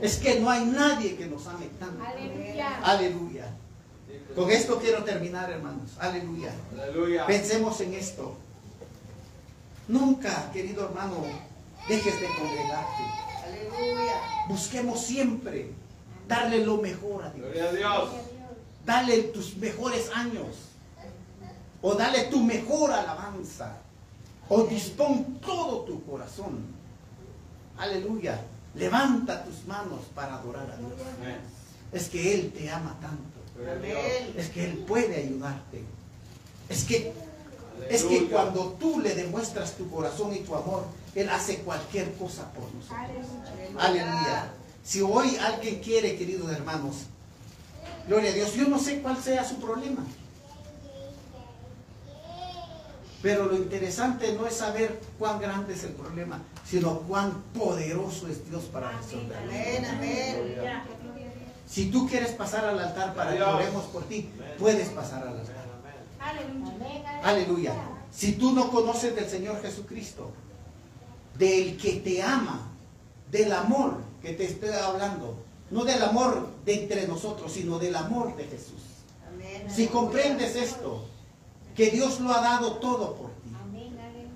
[0.00, 2.04] Es que no hay nadie que nos ame tanto.
[2.04, 2.80] Aleluya.
[2.84, 3.56] Aleluya.
[4.36, 5.90] Con esto quiero terminar, hermanos.
[5.98, 6.52] Aleluya.
[6.80, 7.26] Aleluya.
[7.26, 8.36] Pensemos en esto.
[9.88, 11.24] Nunca, querido hermano,
[11.88, 13.02] dejes de congregarte.
[13.44, 14.14] Aleluya.
[14.48, 15.70] Busquemos siempre
[16.28, 17.46] darle lo mejor a Dios.
[17.52, 18.10] Gloria a Dios.
[18.84, 20.46] Dale tus mejores años.
[21.80, 23.76] O dale tu mejor alabanza.
[24.48, 26.66] O dispón todo tu corazón.
[27.78, 28.40] Aleluya.
[28.74, 30.92] Levanta tus manos para adorar a Dios.
[31.20, 31.38] Amén.
[31.92, 33.40] Es que Él te ama tanto.
[33.70, 34.34] Amén.
[34.36, 35.82] Es que Él puede ayudarte.
[36.68, 37.12] Es que
[37.90, 40.84] Es que cuando tú le demuestras tu corazón y tu amor,
[41.14, 42.98] Él hace cualquier cosa por nosotros.
[43.78, 44.12] Aleluya.
[44.12, 44.52] Aleluya.
[44.82, 46.96] Si hoy alguien quiere, queridos hermanos,
[48.08, 50.04] gloria a Dios, yo no sé cuál sea su problema.
[53.22, 58.48] Pero lo interesante no es saber cuán grande es el problema, sino cuán poderoso es
[58.48, 59.48] Dios para resolverlo.
[59.48, 60.82] Amén, amén.
[61.68, 65.62] Si tú quieres pasar al altar para que oremos por ti, puedes pasar al altar.
[67.22, 67.74] Aleluya.
[68.10, 70.32] Si tú no conoces del Señor Jesucristo,
[71.38, 72.70] del que te ama,
[73.30, 75.36] del amor que te estoy hablando,
[75.70, 78.82] no del amor de entre nosotros, sino del amor de Jesús.
[79.26, 79.66] Amén.
[79.68, 81.06] Si comprendes esto,
[81.74, 83.56] que Dios lo ha dado todo por ti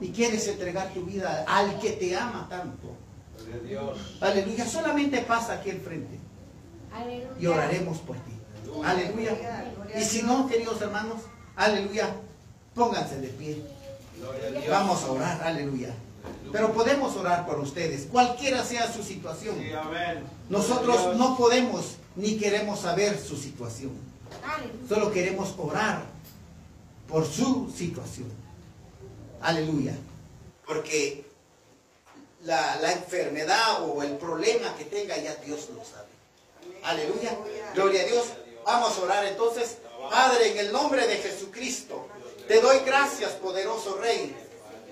[0.01, 2.88] y quieres entregar tu vida al que te ama tanto,
[3.66, 4.16] Dios.
[4.20, 6.18] aleluya, solamente pasa aquí al frente
[7.38, 8.32] y oraremos por ti.
[8.84, 9.36] Aleluya.
[9.97, 11.22] Y si no, queridos hermanos,
[11.55, 12.14] aleluya,
[12.74, 13.62] pónganse de pie.
[14.18, 14.68] Gloria a Dios.
[14.68, 15.94] Vamos a orar, aleluya.
[16.53, 19.57] Pero podemos orar por ustedes, cualquiera sea su situación.
[19.59, 20.24] Sí, amén.
[20.49, 23.93] Nosotros no podemos ni queremos saber su situación.
[24.89, 26.03] Solo queremos orar
[27.09, 28.31] por su situación.
[29.43, 29.95] Aleluya.
[30.66, 31.24] Porque
[32.45, 36.09] la, la enfermedad o el problema que tenga ya Dios lo sabe.
[36.83, 37.37] Aleluya.
[37.74, 38.24] Gloria a Dios.
[38.64, 39.79] Vamos a orar entonces.
[40.11, 42.09] Padre, en el nombre de Jesucristo,
[42.47, 44.37] te doy gracias, poderoso Rey.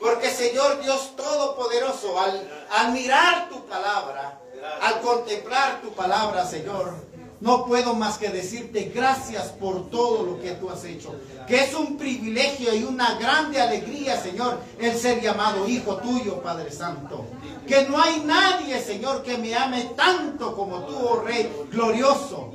[0.04, 4.38] Porque Señor Dios Todopoderoso, al, al mirar tu palabra,
[4.82, 6.92] al contemplar tu palabra, Señor,
[7.40, 11.14] no puedo más que decirte gracias por todo lo que tú has hecho.
[11.46, 16.70] Que es un privilegio y una grande alegría, Señor, el ser llamado hijo tuyo, Padre
[16.70, 17.24] Santo.
[17.66, 22.52] Que no hay nadie, Señor, que me ame tanto como tú, oh Rey glorioso.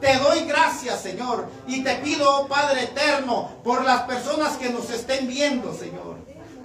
[0.00, 4.88] Te doy gracias, Señor, y te pido, oh Padre eterno, por las personas que nos
[4.90, 6.15] estén viendo, Señor.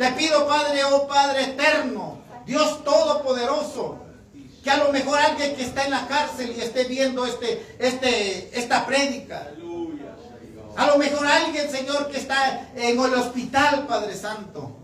[0.02, 4.00] Te pido, Padre, oh Padre eterno, Dios todopoderoso,
[4.64, 8.50] que a lo mejor alguien que está en la cárcel y esté viendo este, este,
[8.60, 9.52] esta prédica.
[10.76, 14.76] A lo mejor alguien, Señor, que está en el hospital, Padre Santo.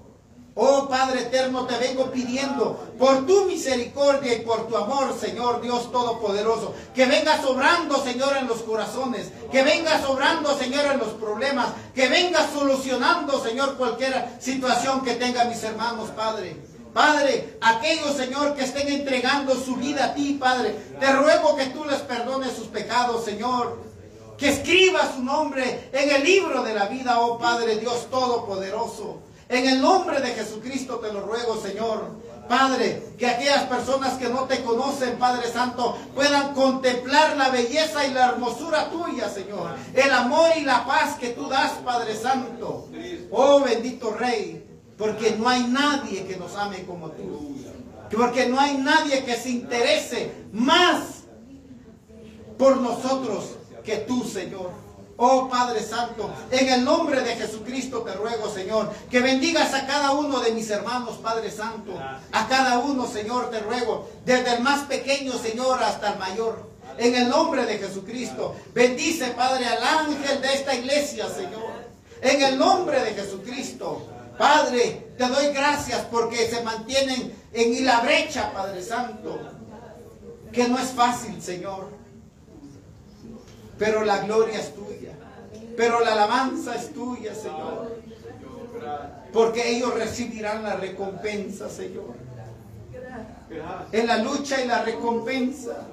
[0.59, 5.91] Oh Padre eterno, te vengo pidiendo por tu misericordia y por tu amor, Señor Dios
[5.91, 11.67] Todopoderoso, que venga sobrando, Señor, en los corazones, que venga sobrando, Señor, en los problemas,
[11.93, 16.57] que venga solucionando, Señor, cualquier situación que tenga mis hermanos, Padre.
[16.91, 21.85] Padre, aquellos, Señor, que estén entregando su vida a ti, Padre, te ruego que tú
[21.85, 23.85] les perdones sus pecados, Señor.
[24.39, 29.26] Que escriba su nombre en el libro de la vida, oh Padre Dios Todopoderoso.
[29.49, 32.27] En el nombre de Jesucristo te lo ruego, Señor.
[32.47, 38.13] Padre, que aquellas personas que no te conocen, Padre Santo, puedan contemplar la belleza y
[38.13, 39.75] la hermosura tuya, Señor.
[39.93, 42.87] El amor y la paz que tú das, Padre Santo.
[43.31, 44.65] Oh bendito Rey,
[44.97, 47.57] porque no hay nadie que nos ame como tú.
[48.15, 51.23] Porque no hay nadie que se interese más
[52.57, 54.86] por nosotros que tú, Señor.
[55.19, 60.11] Oh Padre Santo, en el nombre de Jesucristo te ruego, Señor, que bendigas a cada
[60.11, 61.91] uno de mis hermanos, Padre Santo.
[62.31, 66.69] A cada uno, Señor, te ruego, desde el más pequeño, Señor, hasta el mayor.
[66.99, 71.87] En el nombre de Jesucristo, bendice, Padre, al ángel de esta iglesia, Señor.
[72.21, 74.05] En el nombre de Jesucristo,
[74.37, 79.39] Padre, te doy gracias porque se mantienen en la brecha, Padre Santo.
[80.51, 81.89] Que no es fácil, Señor.
[83.77, 85.11] Pero la gloria es tuya.
[85.75, 87.97] Pero la alabanza es tuya, Señor.
[89.31, 92.15] Porque ellos recibirán la recompensa, Señor.
[93.91, 95.87] En la lucha y la recompensa.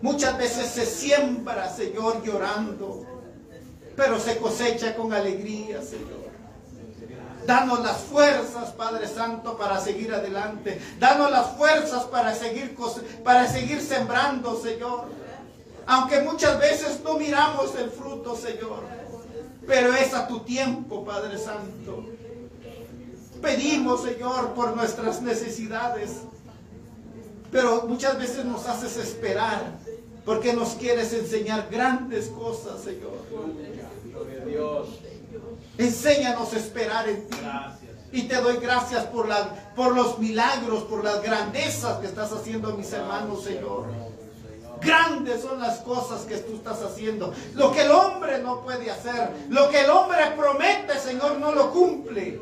[0.00, 3.06] Muchas veces se siembra, Señor, llorando.
[3.96, 6.24] Pero se cosecha con alegría, Señor.
[7.46, 10.80] Danos las fuerzas, Padre Santo, para seguir adelante.
[10.98, 12.74] Danos las fuerzas para seguir,
[13.22, 15.23] para seguir sembrando, Señor.
[15.86, 18.82] Aunque muchas veces no miramos el fruto, Señor.
[19.66, 22.04] Pero es a tu tiempo, Padre Santo.
[23.40, 26.22] Pedimos, Señor, por nuestras necesidades.
[27.50, 29.78] Pero muchas veces nos haces esperar.
[30.24, 33.12] Porque nos quieres enseñar grandes cosas, Señor.
[34.46, 34.88] Dios.
[35.76, 37.36] Enséñanos a esperar en ti.
[38.12, 42.68] Y te doy gracias por, la, por los milagros, por las grandezas que estás haciendo
[42.68, 44.13] a mis hermanos, Señor.
[44.84, 47.32] Grandes son las cosas que tú estás haciendo.
[47.54, 51.70] Lo que el hombre no puede hacer, lo que el hombre promete, Señor, no lo
[51.70, 52.40] cumple.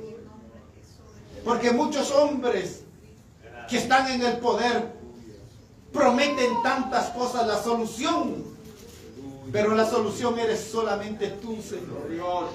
[1.44, 2.82] Porque muchos hombres
[3.69, 4.93] que están en el poder
[5.93, 8.44] prometen tantas cosas, la solución.
[9.52, 12.48] Pero la solución eres solamente tú, Señor.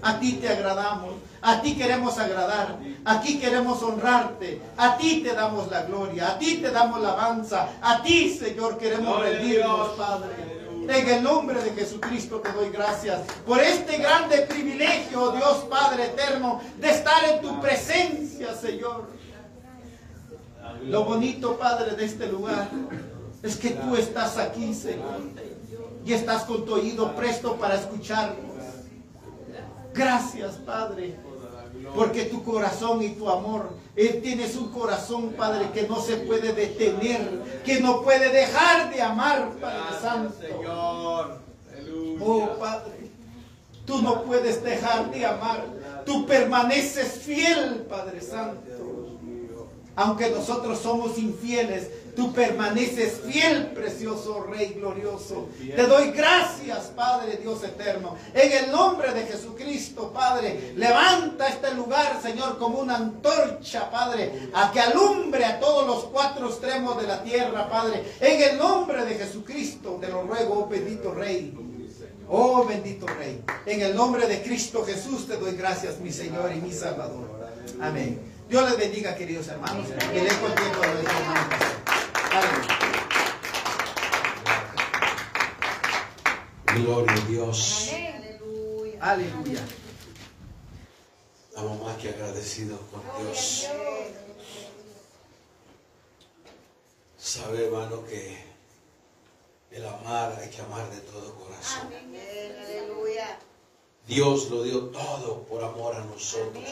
[0.00, 5.34] A ti te agradamos, a ti queremos agradar, a ti queremos honrarte, a ti te
[5.34, 9.88] damos la gloria, a ti te damos la alabanza, a ti, Señor, queremos rendirnos.
[9.96, 10.58] Padre.
[10.88, 16.62] En el nombre de Jesucristo te doy gracias por este grande privilegio, Dios Padre eterno,
[16.78, 19.06] de estar en tu presencia, Señor.
[20.84, 22.68] Lo bonito, Padre, de este lugar
[23.42, 25.20] es que tú estás aquí, Señor,
[26.06, 28.47] y estás con tu oído presto para escucharnos.
[29.94, 31.16] Gracias, Padre,
[31.94, 36.52] porque tu corazón y tu amor, Él tienes un corazón, Padre, que no se puede
[36.52, 40.34] detener, que no puede dejar de amar, Padre Santo.
[40.40, 41.40] Señor.
[42.20, 43.10] Oh, Padre,
[43.84, 45.64] tú no puedes dejar de amar,
[46.04, 48.67] tú permaneces fiel, Padre Santo.
[49.98, 55.48] Aunque nosotros somos infieles, tú permaneces fiel, precioso Rey glorioso.
[55.58, 58.14] Te doy gracias, Padre Dios eterno.
[58.32, 64.70] En el nombre de Jesucristo, Padre, levanta este lugar, Señor, como una antorcha, Padre, a
[64.70, 68.04] que alumbre a todos los cuatro extremos de la tierra, Padre.
[68.20, 71.52] En el nombre de Jesucristo, te lo ruego, oh bendito Rey.
[72.28, 76.60] Oh bendito Rey, en el nombre de Cristo Jesús te doy gracias, mi Señor y
[76.60, 77.26] mi Salvador.
[77.80, 78.37] Amén.
[78.48, 79.86] Dios les bendiga, queridos hermanos.
[79.88, 81.76] Que le el tiempo a nuestro hermano pastor.
[82.32, 82.78] Aleluya.
[86.74, 87.90] Gloria a Dios.
[87.92, 88.98] Aleluya.
[89.02, 89.60] Aleluya.
[91.50, 93.68] Estamos más que agradecidos con Dios.
[97.18, 98.42] Sabe, hermano, que
[99.72, 101.88] el amar hay que amar de todo corazón.
[101.88, 102.56] Amén.
[102.64, 103.38] Aleluya.
[104.06, 106.64] Dios lo dio todo por amor a nosotros.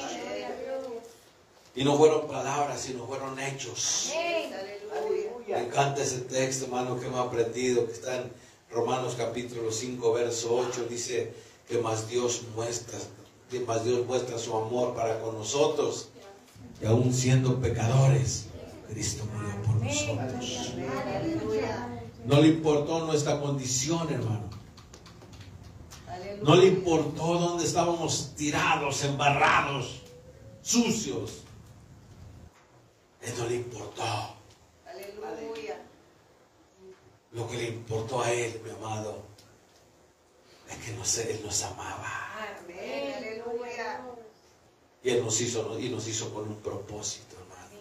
[1.76, 4.10] Y no fueron palabras, sino fueron hechos.
[4.90, 5.58] Aleluya.
[5.58, 8.32] Me encanta ese texto, hermano, que hemos aprendido, que está en
[8.70, 10.86] Romanos capítulo 5, verso 8.
[10.88, 11.34] Dice
[11.68, 12.98] que más Dios muestra,
[13.50, 16.08] que más Dios muestra su amor para con nosotros.
[16.80, 18.46] Que aún siendo pecadores,
[18.88, 20.72] Cristo murió por nosotros.
[22.24, 24.48] No le importó nuestra condición, hermano.
[26.42, 30.00] No le importó dónde estábamos tirados, embarrados,
[30.62, 31.45] sucios.
[33.26, 34.02] Él no le importó.
[34.86, 35.76] Aleluya.
[37.32, 39.18] Lo que le importó a él, mi amado,
[40.70, 42.30] es que nos- él nos amaba.
[42.62, 43.12] Amén.
[43.16, 44.00] Aleluya.
[45.02, 47.76] Y él nos hizo, y nos hizo con un propósito, hermano.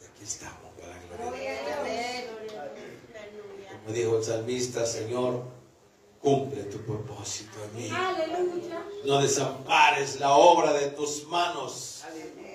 [0.00, 1.58] Y aquí estamos, para la gloria de
[2.44, 2.62] Dios.
[3.82, 5.42] Como dijo el salmista, Señor,
[6.20, 7.90] cumple tu propósito en mí.
[7.90, 8.84] Aleluya.
[9.04, 12.04] No desampares la obra de tus manos.
[12.06, 12.51] Aleluya.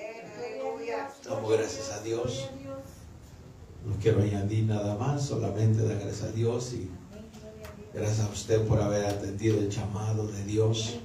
[1.25, 2.49] Damos gracias a Dios.
[3.85, 6.89] No quiero añadir nada más, solamente dar gracias a Dios y
[7.93, 10.99] gracias a usted por haber atendido el llamado de Dios.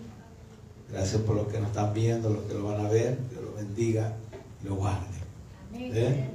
[0.90, 3.54] Gracias por lo que nos están viendo, los que lo van a ver, que lo
[3.54, 4.14] bendiga
[4.62, 5.06] y lo guarde.
[5.74, 6.30] ¿Eh?